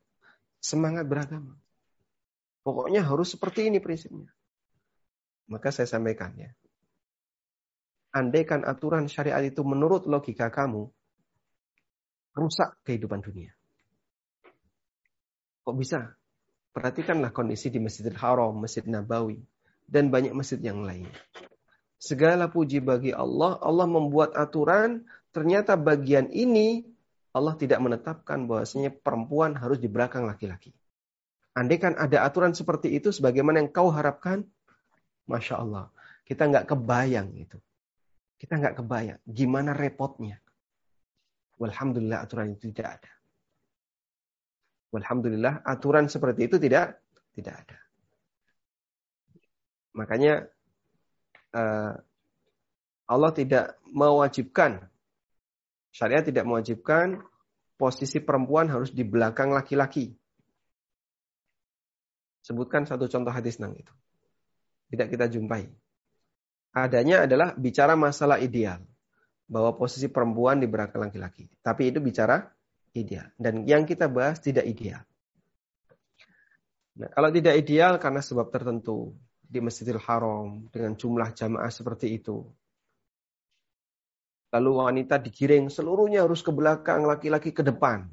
[0.65, 1.61] Semangat beragama.
[2.65, 4.33] Pokoknya harus seperti ini prinsipnya.
[5.53, 6.49] Maka saya sampaikan ya.
[8.17, 10.89] Andaikan aturan syariat itu menurut logika kamu,
[12.33, 13.53] rusak kehidupan dunia.
[15.65, 16.12] Kok bisa?
[16.77, 19.41] Perhatikanlah kondisi di Masjidil Haram, Masjid Nabawi,
[19.89, 21.09] dan banyak masjid yang lain.
[21.97, 23.57] Segala puji bagi Allah.
[23.65, 25.09] Allah membuat aturan.
[25.32, 26.85] Ternyata bagian ini
[27.35, 30.70] Allah tidak menetapkan bahwasanya perempuan harus di belakang laki-laki.
[31.57, 34.45] Andai kan ada aturan seperti itu sebagaimana yang kau harapkan,
[35.27, 35.89] Masya Allah.
[36.28, 37.59] Kita nggak kebayang itu.
[38.36, 40.39] Kita nggak kebayang gimana repotnya.
[41.57, 43.12] Walhamdulillah aturan itu tidak ada.
[44.95, 47.03] Walhamdulillah aturan seperti itu tidak
[47.35, 47.79] tidak ada.
[49.99, 50.47] Makanya
[51.51, 51.99] uh,
[53.11, 54.87] Allah tidak mewajibkan
[55.91, 57.23] syariat tidak mewajibkan
[57.75, 60.15] posisi perempuan harus di belakang laki-laki.
[62.47, 63.91] Sebutkan satu contoh hadis nang itu.
[64.95, 65.66] Tidak kita jumpai.
[66.75, 68.83] Adanya adalah bicara masalah ideal
[69.47, 71.47] bahwa posisi perempuan di belakang laki-laki.
[71.62, 72.43] Tapi itu bicara
[72.95, 73.29] ideal.
[73.37, 75.03] Dan yang kita bahas tidak ideal.
[76.95, 82.47] Nah, kalau tidak ideal karena sebab tertentu di Masjidil Haram dengan jumlah jamaah seperti itu.
[84.55, 88.07] Lalu wanita digiring seluruhnya harus ke belakang, laki-laki ke depan.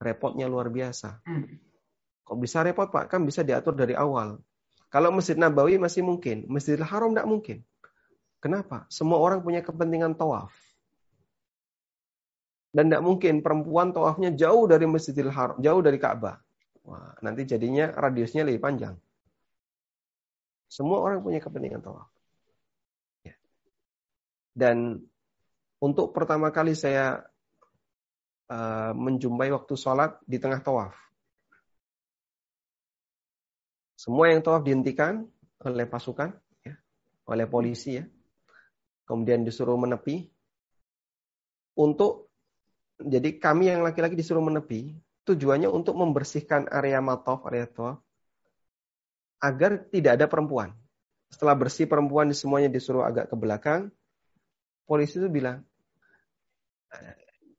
[0.00, 1.20] Repotnya luar biasa.
[1.28, 1.60] Hmm.
[2.24, 3.12] Kok bisa repot Pak?
[3.12, 4.40] Kan bisa diatur dari awal.
[4.88, 7.58] Kalau Masjid Nabawi masih mungkin, Masjidil Haram tidak mungkin.
[8.40, 8.88] Kenapa?
[8.88, 10.56] Semua orang punya kepentingan tawaf.
[12.74, 16.42] Dan tidak mungkin perempuan tawafnya jauh dari Masjidil Haram, jauh dari Ka'bah.
[17.22, 18.98] Nanti jadinya radiusnya lebih panjang.
[20.66, 22.10] Semua orang punya kepentingan tawaf.
[23.22, 23.38] Ya.
[24.50, 25.06] Dan
[25.78, 27.22] untuk pertama kali saya
[28.50, 30.98] uh, menjumpai waktu sholat di tengah tawaf.
[33.94, 35.22] Semua yang tawaf dihentikan
[35.62, 36.34] oleh pasukan,
[36.66, 36.74] ya,
[37.30, 38.04] oleh polisi ya
[39.04, 40.28] kemudian disuruh menepi.
[41.74, 42.33] Untuk
[43.06, 44.96] jadi kami yang laki-laki disuruh menepi,
[45.28, 48.00] tujuannya untuk membersihkan area matof, area tawaf,
[49.40, 50.72] agar tidak ada perempuan.
[51.28, 53.92] Setelah bersih perempuan semuanya disuruh agak ke belakang,
[54.88, 55.64] polisi itu bilang,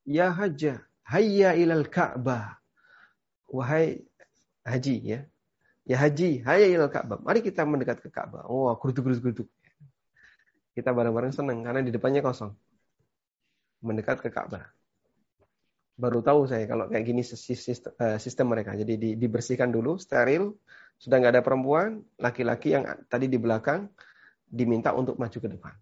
[0.06, 2.62] Ya haja, hayya ilal Ka'bah.
[3.50, 4.06] Wahai
[4.64, 5.20] haji ya.
[5.86, 7.20] Ya haji, hayya ilal Ka'bah.
[7.22, 8.46] Mari kita mendekat ke Ka'bah.
[8.46, 9.50] Oh, geruduk-geruduk
[10.76, 12.52] kita bareng-bareng senang karena di depannya kosong.
[13.80, 14.75] Mendekat ke Ka'bah.
[15.96, 18.76] Baru tahu saya kalau kayak gini sistem, eh, sistem mereka.
[18.76, 20.52] Jadi di, dibersihkan dulu, steril,
[21.00, 23.88] sudah nggak ada perempuan, laki-laki yang tadi di belakang
[24.44, 25.74] diminta untuk maju ke depan.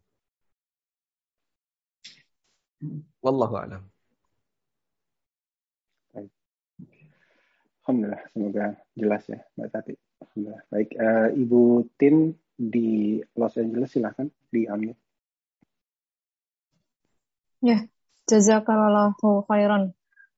[3.23, 3.83] Wallahu a'lam.
[7.83, 8.65] Alhamdulillah, semoga
[8.95, 9.93] jelas ya Mbak Tati.
[10.23, 10.63] Alhamdulillah.
[10.71, 11.61] Baik, uh, Ibu
[11.99, 15.01] Tin di Los Angeles silahkan di unmute.
[17.59, 17.83] Ya,
[18.31, 19.91] jazakallahu khairan.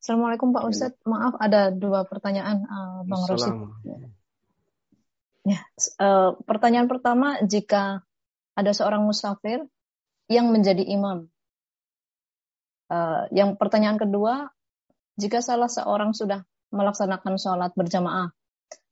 [0.06, 1.02] Assalamualaikum Pak Ustadz.
[1.10, 3.58] Maaf ada dua pertanyaan uh, Bang Rosid.
[5.42, 5.66] Ya,
[5.98, 8.06] uh, pertanyaan pertama jika
[8.54, 9.66] ada seorang musafir
[10.30, 11.26] yang menjadi imam.
[12.86, 14.54] Uh, yang pertanyaan kedua,
[15.18, 18.30] jika salah seorang sudah melaksanakan sholat berjamaah,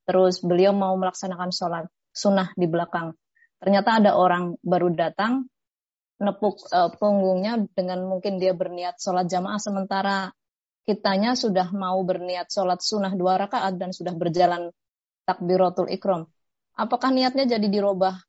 [0.10, 3.14] terus beliau mau melaksanakan sholat sunnah di belakang.
[3.62, 5.46] Ternyata ada orang baru datang,
[6.18, 10.34] nepuk uh, punggungnya dengan mungkin dia berniat sholat jamaah sementara
[10.84, 14.72] kitanya sudah mau berniat sholat sunnah dua rakaat dan sudah berjalan
[15.24, 16.28] takbiratul ikram.
[16.76, 18.20] Apakah niatnya jadi dirubah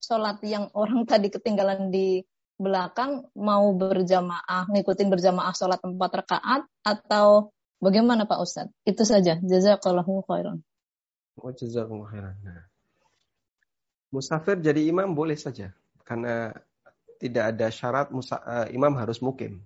[0.00, 2.24] sholat yang orang tadi ketinggalan di
[2.56, 7.50] belakang mau berjamaah, ngikutin berjamaah sholat empat rakaat atau
[7.82, 8.74] bagaimana Pak Ustadz?
[8.86, 9.40] Itu saja.
[9.42, 10.62] Jazakallahu khairan.
[11.40, 12.36] Oh, jazakallahu khairan.
[12.44, 12.64] Nah.
[14.12, 15.72] Musafir jadi imam boleh saja
[16.04, 16.52] karena
[17.16, 19.64] tidak ada syarat uh, imam harus mukim.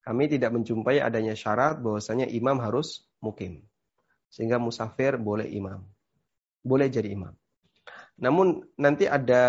[0.00, 3.64] Kami tidak menjumpai adanya syarat bahwasanya imam harus mukim.
[4.32, 5.84] Sehingga musafir boleh imam.
[6.64, 7.36] Boleh jadi imam.
[8.20, 9.44] Namun nanti ada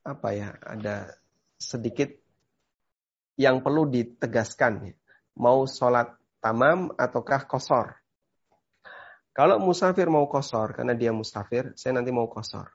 [0.00, 0.56] apa ya?
[0.64, 1.12] Ada
[1.60, 2.08] sedikit
[3.36, 4.96] yang perlu ditegaskan.
[5.36, 8.00] Mau sholat tamam ataukah kosor.
[9.30, 12.68] Kalau musafir mau kosor, karena dia musafir, saya nanti mau kosor.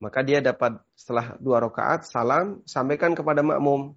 [0.00, 3.96] Maka dia dapat setelah dua rakaat salam sampaikan kepada makmum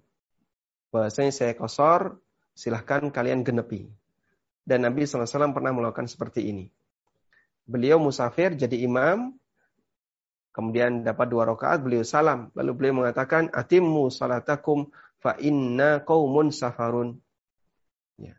[0.90, 2.18] bahwasanya saya kosor
[2.54, 3.88] silahkan kalian genepi.
[4.60, 6.68] Dan Nabi SAW pernah melakukan seperti ini.
[7.64, 9.34] Beliau musafir jadi imam,
[10.50, 12.50] kemudian dapat dua rakaat beliau salam.
[12.54, 14.90] Lalu beliau mengatakan, atimmu salatakum
[15.22, 17.18] fa inna qaumun safarun.
[18.18, 18.36] Ya.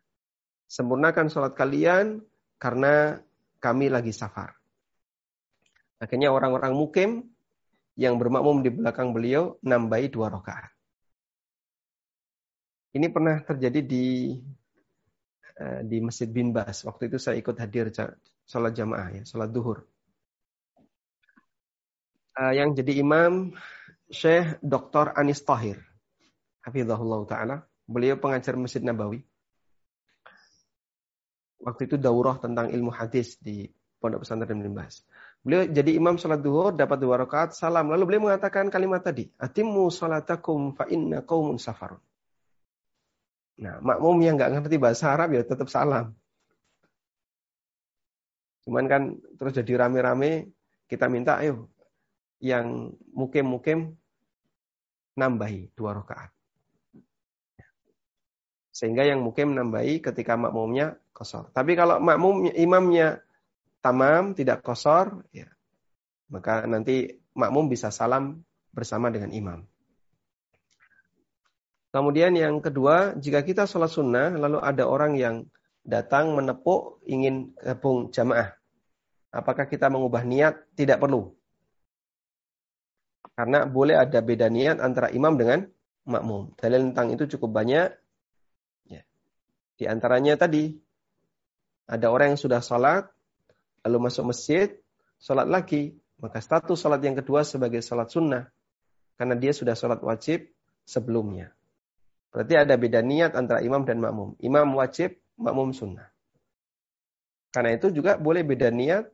[0.68, 2.22] Sempurnakan salat kalian
[2.62, 3.24] karena
[3.64, 4.58] kami lagi safar.
[6.02, 7.10] Akhirnya orang-orang mukim
[7.94, 10.81] yang bermakmum di belakang beliau nambahi dua rakaat.
[12.92, 14.36] Ini pernah terjadi di
[15.56, 16.84] eh, di Masjid Bin Bas.
[16.84, 17.88] Waktu itu saya ikut hadir
[18.44, 19.88] sholat jamaah ya, sholat duhur.
[22.32, 23.52] Uh, yang jadi imam
[24.12, 25.16] Syekh Dr.
[25.16, 25.80] Anis Tahir.
[26.64, 27.58] Hafizahullah Ta'ala.
[27.88, 29.24] Beliau pengajar Masjid Nabawi.
[31.62, 33.68] Waktu itu daurah tentang ilmu hadis di
[34.02, 35.06] Pondok Pesantren Limbas.
[35.42, 37.88] Beliau jadi imam sholat duhur, dapat dua rakaat, salam.
[37.90, 42.02] Lalu beliau mengatakan kalimat tadi, Atimmu salatakum fa inna qawmun safarun.
[43.62, 46.18] Nah, makmum yang nggak ngerti bahasa Arab ya tetap salam.
[48.66, 49.02] Cuman kan
[49.38, 50.50] terus jadi rame-rame,
[50.90, 51.70] kita minta ayo
[52.42, 53.94] yang mukim-mukim
[55.14, 56.34] nambahi dua rakaat.
[58.74, 61.54] Sehingga yang mukim nambahi ketika makmumnya kosor.
[61.54, 63.22] Tapi kalau makmum imamnya
[63.84, 65.46] tamam tidak kosor, ya,
[66.34, 68.42] maka nanti makmum bisa salam
[68.74, 69.71] bersama dengan imam.
[71.92, 75.36] Kemudian yang kedua, jika kita sholat sunnah, lalu ada orang yang
[75.84, 78.56] datang menepuk ingin gabung jamaah.
[79.32, 80.72] Apakah kita mengubah niat?
[80.76, 81.36] Tidak perlu.
[83.36, 85.68] Karena boleh ada beda niat antara imam dengan
[86.08, 86.56] makmum.
[86.56, 87.92] Dalil tentang itu cukup banyak.
[88.88, 89.04] Ya.
[89.76, 90.72] Di antaranya tadi,
[91.88, 93.08] ada orang yang sudah sholat,
[93.84, 94.72] lalu masuk masjid,
[95.20, 95.96] sholat lagi.
[96.24, 98.48] Maka status sholat yang kedua sebagai sholat sunnah.
[99.20, 100.48] Karena dia sudah sholat wajib
[100.88, 101.52] sebelumnya.
[102.32, 104.40] Berarti ada beda niat antara imam dan makmum.
[104.40, 106.08] Imam wajib, makmum sunnah.
[107.52, 109.12] Karena itu juga boleh beda niat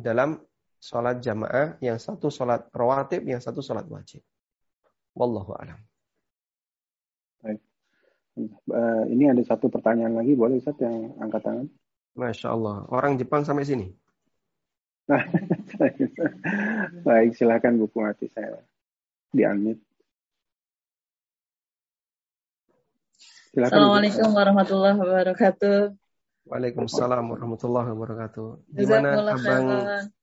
[0.00, 0.40] dalam
[0.80, 1.76] sholat jamaah.
[1.84, 4.24] Yang satu sholat rawatib, yang satu sholat wajib.
[5.12, 5.76] Wallahu alam.
[7.44, 7.60] Baik.
[8.72, 11.68] Uh, ini ada satu pertanyaan lagi, boleh Ustaz yang angkat tangan?
[12.16, 12.88] Masya Allah.
[12.88, 13.92] Orang Jepang sampai sini.
[17.06, 18.56] Baik, silakan buku mati saya
[19.28, 19.93] di unmute.
[23.54, 25.94] Assalamualaikum warahmatullahi wabarakatuh.
[26.50, 28.66] Waalaikumsalam warahmatullahi wabarakatuh.
[28.66, 29.66] Gimana abang,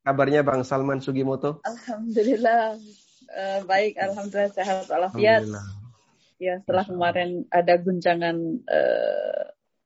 [0.03, 1.63] kabarnya Bang Salman Sugimoto?
[1.63, 2.75] Alhamdulillah
[3.31, 5.47] uh, baik, alhamdulillah sehat walafiat.
[6.43, 8.35] Ya setelah kemarin ada guncangan
[8.67, 9.43] uh,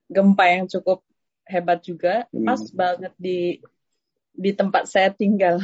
[0.09, 1.05] gempa yang cukup
[1.45, 2.49] hebat juga, hmm.
[2.49, 3.61] pas banget di
[4.33, 5.61] di tempat saya tinggal.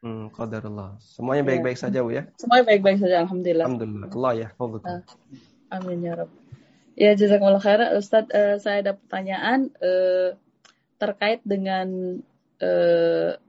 [0.00, 0.96] Hmm, qadarullah.
[1.04, 1.82] Semuanya baik-baik ya.
[1.84, 2.24] saja, Bu ya?
[2.40, 3.68] Semuanya baik-baik saja, alhamdulillah.
[3.68, 4.08] Alhamdulillah.
[4.08, 5.02] Allah ya, uh,
[5.68, 6.40] Amin ya Rabb.
[7.00, 7.96] Ya, jazakumullah khairan.
[7.96, 10.36] Ustaz, uh, saya ada pertanyaan uh,
[11.00, 12.20] terkait dengan
[12.60, 13.40] uh,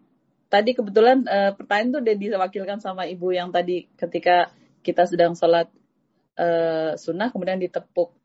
[0.47, 4.55] tadi kebetulan uh, pertanyaan itu udah diwakilkan sama ibu yang tadi ketika
[4.87, 5.67] kita sedang sholat
[6.39, 8.15] uh, sunnah kemudian ditepuk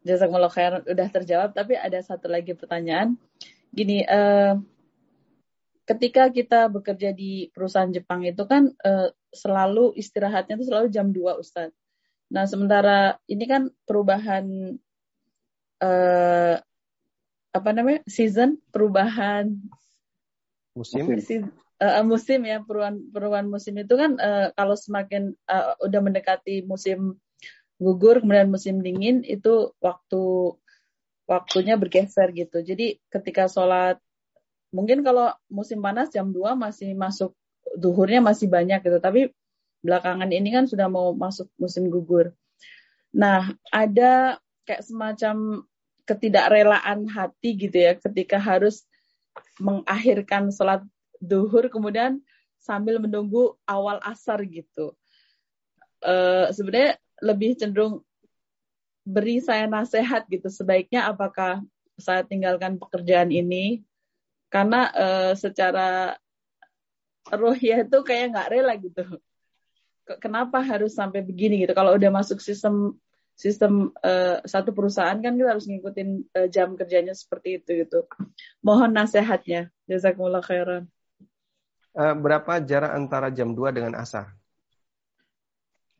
[0.00, 3.20] jazakumullah khairan udah terjawab tapi ada satu lagi pertanyaan
[3.68, 4.56] gini uh,
[5.84, 11.20] ketika kita bekerja di perusahaan Jepang itu kan uh, selalu istirahatnya itu selalu jam 2
[11.36, 11.68] Ustaz.
[12.32, 14.76] Nah, sementara ini kan perubahan
[15.82, 16.56] uh,
[17.54, 18.00] apa namanya?
[18.08, 19.60] season, perubahan
[20.74, 21.06] musim.
[21.06, 21.42] Musim,
[21.78, 27.20] uh, musim ya, perubahan perubahan musim itu kan uh, kalau semakin uh, udah mendekati musim
[27.78, 30.54] gugur kemudian musim dingin itu waktu
[31.26, 32.60] waktunya bergeser gitu.
[32.60, 33.98] Jadi ketika sholat
[34.74, 37.32] mungkin kalau musim panas jam 2 masih masuk
[37.78, 38.98] duhurnya masih banyak gitu.
[39.00, 39.30] Tapi
[39.84, 42.32] belakangan ini kan sudah mau masuk musim gugur.
[43.12, 45.68] Nah, ada kayak semacam
[46.08, 48.88] ketidakrelaan hati gitu ya ketika harus
[49.60, 50.82] mengakhirkan sholat
[51.20, 52.24] duhur kemudian
[52.60, 54.96] sambil menunggu awal asar gitu.
[56.00, 58.04] Uh, sebenarnya lebih cenderung
[59.04, 61.60] beri saya nasihat gitu sebaiknya apakah
[62.00, 63.84] saya tinggalkan pekerjaan ini
[64.48, 66.16] karena uh, secara
[67.60, 69.20] ya itu kayak nggak rela gitu
[70.20, 72.96] kenapa harus sampai begini gitu kalau udah masuk sistem
[73.34, 76.08] sistem uh, satu perusahaan kan kita harus ngikutin
[76.38, 78.06] uh, jam kerjanya seperti itu gitu
[78.62, 80.86] mohon nasihatnya jazakumullah khairan
[81.98, 84.30] uh, berapa jarak antara jam 2 dengan asar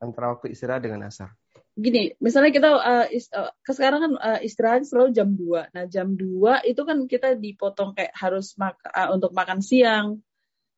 [0.05, 1.33] antara waktu istirahat dengan asar?
[1.75, 5.75] Gini, misalnya kita uh, is, uh, sekarang kan uh, istirahat selalu jam 2.
[5.75, 10.23] Nah, jam 2 itu kan kita dipotong kayak harus mak uh, untuk makan siang.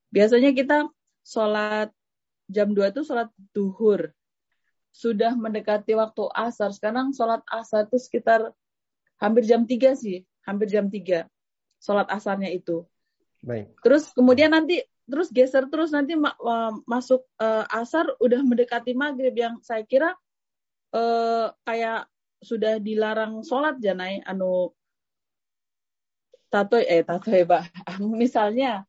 [0.09, 0.89] Biasanya kita
[1.21, 1.93] sholat
[2.51, 4.11] jam 2 itu sholat duhur.
[4.95, 6.73] Sudah mendekati waktu asar.
[6.73, 8.51] Sekarang sholat asar itu sekitar
[9.21, 10.25] hampir jam 3 sih.
[10.47, 11.29] Hampir jam 3.
[11.83, 12.87] Sholat asarnya itu.
[13.45, 13.77] Baik.
[13.85, 16.35] Terus kemudian nanti terus geser terus nanti ma
[16.83, 20.11] masuk uh, asar udah mendekati maghrib yang saya kira
[20.91, 22.11] uh, kayak
[22.43, 24.75] sudah dilarang sholat janai anu
[26.51, 27.71] tato eh tato ya pak
[28.23, 28.83] misalnya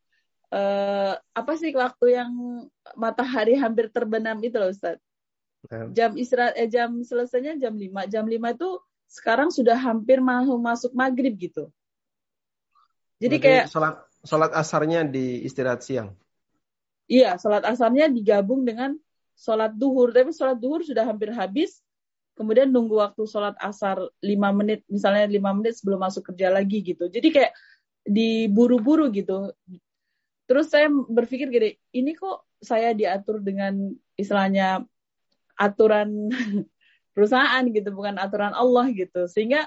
[0.52, 2.32] uh, apa sih waktu yang
[2.96, 5.00] matahari hampir terbenam itu loh Ustaz?
[5.92, 8.70] Jam istirahat eh jam selesainya jam 5 jam 5 itu
[9.08, 11.68] sekarang sudah hampir mau masuk maghrib gitu.
[13.18, 16.14] Jadi Berarti kayak sholat sholat asarnya di istirahat siang?
[17.08, 18.94] iya sholat asarnya digabung dengan
[19.34, 20.14] sholat duhur.
[20.14, 21.80] Tapi sholat duhur sudah hampir habis.
[22.38, 27.10] Kemudian nunggu waktu sholat asar lima menit misalnya lima menit sebelum masuk kerja lagi gitu.
[27.10, 27.52] Jadi kayak
[28.06, 29.50] diburu-buru gitu
[30.48, 34.82] terus saya berpikir gini ini kok saya diatur dengan istilahnya
[35.58, 36.30] aturan
[37.14, 39.26] perusahaan gitu bukan aturan Allah gitu.
[39.26, 39.66] Sehingga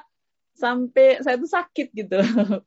[0.56, 2.20] sampai saya tuh sakit gitu.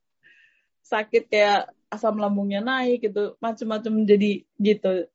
[0.85, 5.09] Sakit kayak asam lambungnya naik gitu macam-macam jadi gitu.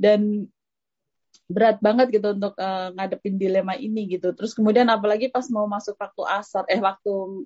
[0.00, 0.48] Dan
[1.44, 4.32] berat banget gitu untuk uh, ngadepin dilema ini gitu.
[4.32, 7.44] Terus kemudian apalagi pas mau masuk waktu asar, eh waktu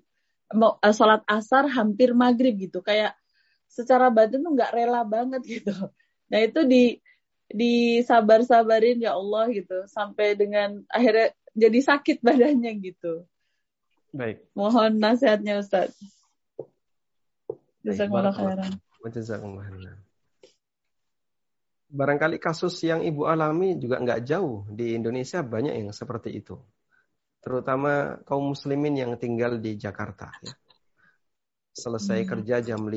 [0.55, 3.19] mau uh, sholat asar hampir maghrib gitu, kayak
[3.69, 5.73] secara batin tuh nggak rela banget gitu.
[6.28, 6.99] Nah itu di
[7.49, 13.24] di sabar-sabarin ya Allah gitu, sampai dengan akhirnya jadi sakit badannya gitu.
[14.12, 14.45] Baik.
[14.53, 15.97] Mohon nasihatnya Ustaz.
[18.36, 18.77] Khairan
[21.89, 26.61] barangkali kasus yang ibu alami juga nggak jauh di Indonesia banyak yang seperti itu
[27.40, 30.53] terutama kaum muslimin yang tinggal di Jakarta ya.
[31.73, 32.28] selesai hmm.
[32.28, 32.93] kerja jam 5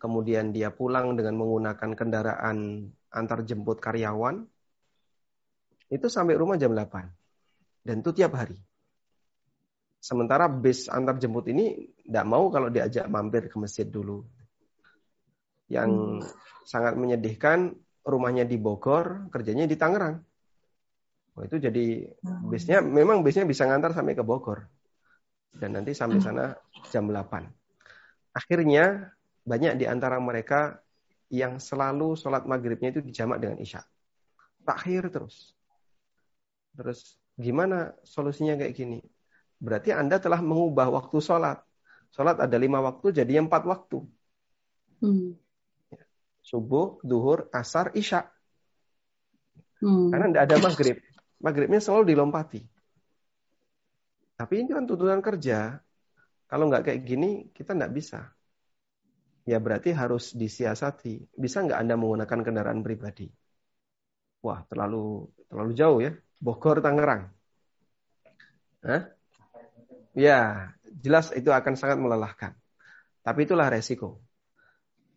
[0.00, 4.42] kemudian dia pulang dengan menggunakan kendaraan antar jemput karyawan
[5.92, 8.56] itu sampai rumah jam 8 dan itu tiap hari
[10.00, 14.24] sementara bis antar jemput ini tidak mau kalau diajak mampir ke masjid dulu
[15.68, 17.74] yang hmm sangat menyedihkan
[18.06, 20.22] rumahnya di Bogor, kerjanya di Tangerang.
[21.34, 22.46] Oh, itu jadi hmm.
[22.50, 24.66] bisnya memang bisnya bisa ngantar sampai ke Bogor.
[25.50, 26.26] Dan nanti sampai hmm.
[26.26, 26.44] sana
[26.94, 28.38] jam 8.
[28.38, 29.10] Akhirnya
[29.46, 30.80] banyak di antara mereka
[31.30, 33.82] yang selalu sholat maghribnya itu dijamak dengan isya.
[34.66, 35.54] Takhir terus.
[36.74, 39.00] Terus gimana solusinya kayak gini?
[39.60, 41.62] Berarti Anda telah mengubah waktu sholat.
[42.10, 44.02] Sholat ada lima waktu jadi empat waktu.
[45.00, 45.38] Hmm
[46.50, 48.26] subuh, duhur, asar, isya.
[49.80, 50.10] Hmm.
[50.10, 50.96] Karena tidak ada maghrib.
[51.40, 52.60] Maghribnya selalu dilompati.
[54.36, 55.78] Tapi ini kan tuntutan kerja.
[56.50, 58.28] Kalau nggak kayak gini, kita nggak bisa.
[59.50, 61.34] Ya berarti harus disiasati.
[61.34, 63.26] Bisa nggak Anda menggunakan kendaraan pribadi?
[64.46, 66.14] Wah, terlalu terlalu jauh ya.
[66.38, 67.26] Bogor, Tangerang.
[68.86, 69.10] Hah?
[70.14, 72.54] Ya, jelas itu akan sangat melelahkan.
[73.26, 74.22] Tapi itulah resiko.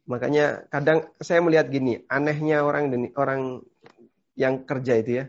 [0.09, 3.61] Makanya kadang saya melihat gini, anehnya orang orang
[4.33, 5.25] yang kerja itu ya.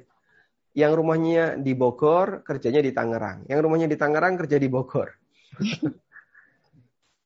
[0.75, 3.47] Yang rumahnya di Bogor, kerjanya di Tangerang.
[3.53, 5.13] Yang rumahnya di Tangerang, kerja di Bogor.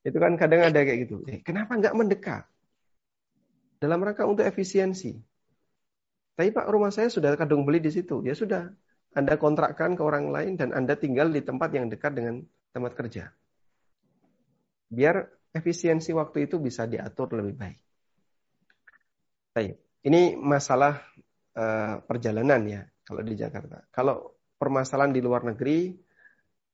[0.06, 1.24] itu kan kadang ada kayak gitu.
[1.26, 2.44] Eh, kenapa nggak mendekat?
[3.78, 5.14] Dalam rangka untuk efisiensi.
[6.38, 8.22] Tapi Pak, rumah saya sudah kadung beli di situ.
[8.22, 8.70] Ya sudah,
[9.14, 13.30] Anda kontrakkan ke orang lain dan Anda tinggal di tempat yang dekat dengan tempat kerja.
[14.90, 17.78] Biar efisiensi waktu itu bisa diatur lebih baik.
[19.54, 19.74] Baik.
[20.06, 21.02] Ini masalah
[21.58, 23.82] uh, perjalanan ya kalau di Jakarta.
[23.90, 25.98] Kalau permasalahan di luar negeri,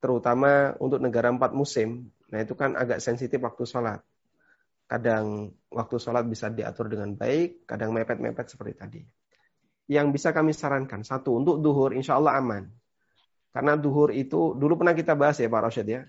[0.00, 4.02] terutama untuk negara empat musim, nah itu kan agak sensitif waktu sholat.
[4.90, 9.00] Kadang waktu sholat bisa diatur dengan baik, kadang mepet-mepet seperti tadi.
[9.86, 12.66] Yang bisa kami sarankan, satu, untuk duhur insya Allah aman.
[13.54, 16.02] Karena duhur itu, dulu pernah kita bahas ya Pak Rosyid ya.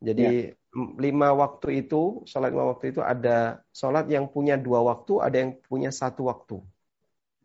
[0.00, 5.22] Jadi ya lima waktu itu, sholat lima waktu itu ada sholat yang punya dua waktu,
[5.22, 6.58] ada yang punya satu waktu.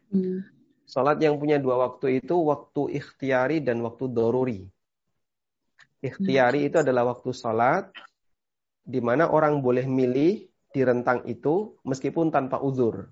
[0.09, 0.41] Hmm.
[0.89, 4.65] Sholat yang punya dua waktu itu waktu ikhtiari dan waktu doruri.
[5.99, 7.91] Ikhtiari itu adalah waktu sholat
[8.89, 13.09] di mana orang boleh milih di rentang itu meskipun tanpa uzur.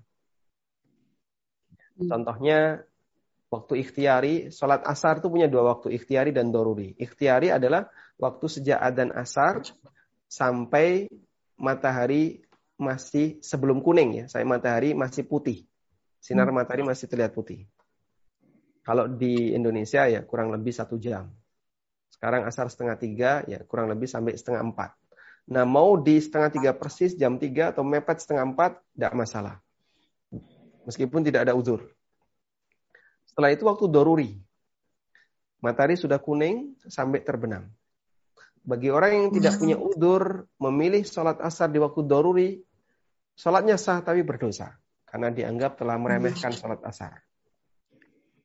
[1.98, 2.08] Hmm.
[2.08, 2.82] Contohnya
[3.50, 6.94] waktu ikhtiari, sholat asar itu punya dua waktu, ikhtiari dan doruri.
[6.96, 9.62] Ikhtiari adalah waktu sejak adan asar
[10.30, 11.10] sampai
[11.58, 12.40] matahari
[12.78, 15.66] masih sebelum kuning ya, saya matahari masih putih.
[16.22, 16.56] Sinar hmm.
[16.62, 17.66] matahari masih terlihat putih.
[18.86, 21.28] Kalau di Indonesia ya kurang lebih satu jam.
[22.08, 24.90] Sekarang asar setengah tiga ya kurang lebih sampai setengah empat.
[25.48, 29.54] Nah mau di setengah tiga persis jam tiga atau mepet setengah empat tidak masalah.
[30.84, 31.84] Meskipun tidak ada uzur.
[33.28, 34.30] Setelah itu waktu doruri.
[35.60, 37.68] Matahari sudah kuning sampai terbenam.
[38.62, 42.50] Bagi orang yang tidak punya udur, memilih sholat asar di waktu doruri,
[43.36, 44.76] sholatnya sah tapi berdosa.
[45.08, 47.20] Karena dianggap telah meremehkan sholat asar.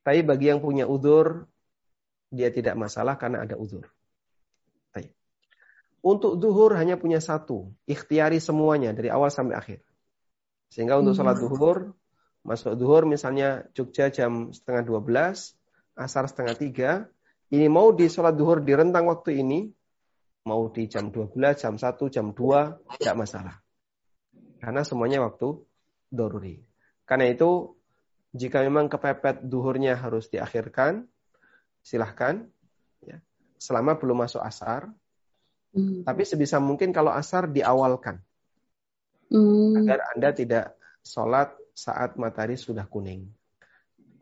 [0.04, 1.48] Tapi bagi yang punya udur,
[2.34, 3.86] dia tidak masalah karena ada udur.
[6.04, 9.80] Untuk duhur hanya punya satu, ikhtiari semuanya dari awal sampai akhir.
[10.68, 11.44] Sehingga untuk sholat hmm.
[11.48, 11.78] duhur,
[12.44, 15.56] masuk duhur misalnya Jogja jam setengah 12,
[15.96, 16.92] asar setengah tiga,
[17.56, 19.72] ini mau di sholat duhur di rentang waktu ini,
[20.44, 23.56] mau di jam 12, jam 1, jam 2, tidak masalah.
[24.60, 25.56] Karena semuanya waktu
[26.12, 26.68] doruri.
[27.08, 27.80] Karena itu
[28.36, 31.08] jika memang kepepet duhurnya harus diakhirkan,
[31.84, 32.48] silahkan.
[33.04, 33.20] Ya.
[33.60, 34.90] Selama belum masuk asar.
[35.76, 36.08] Hmm.
[36.08, 38.24] Tapi sebisa mungkin kalau asar diawalkan.
[39.28, 39.84] Hmm.
[39.84, 40.66] Agar Anda tidak
[41.04, 43.28] sholat saat matahari sudah kuning.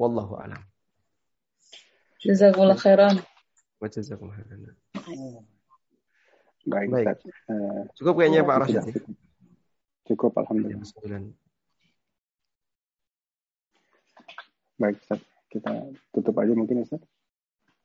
[0.01, 0.63] Wallahu a'lam.
[2.17, 3.21] Jazakumullah khairan.
[3.77, 4.75] Wa jazakumullah khairan.
[6.61, 7.07] Baik, Baik.
[7.49, 8.85] Uh, Cukup kayaknya Pak Rashid.
[10.05, 10.85] Cukup, Alhamdulillah.
[14.77, 15.21] Baik, Ustaz.
[15.49, 15.71] Kita
[16.13, 17.01] tutup aja mungkin, Ustaz.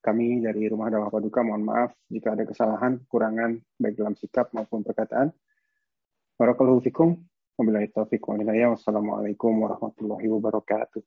[0.00, 4.86] Kami dari Rumah Dakwah Paduka mohon maaf jika ada kesalahan, kurangan baik dalam sikap maupun
[4.86, 5.34] perkataan.
[6.38, 7.16] Barakallahu fikum.
[7.56, 8.36] Wabillahi taufiq wa
[8.76, 11.00] Wassalamualaikum warahmatullahi wabarakatuh.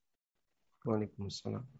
[0.89, 1.78] Waalaikumsalam.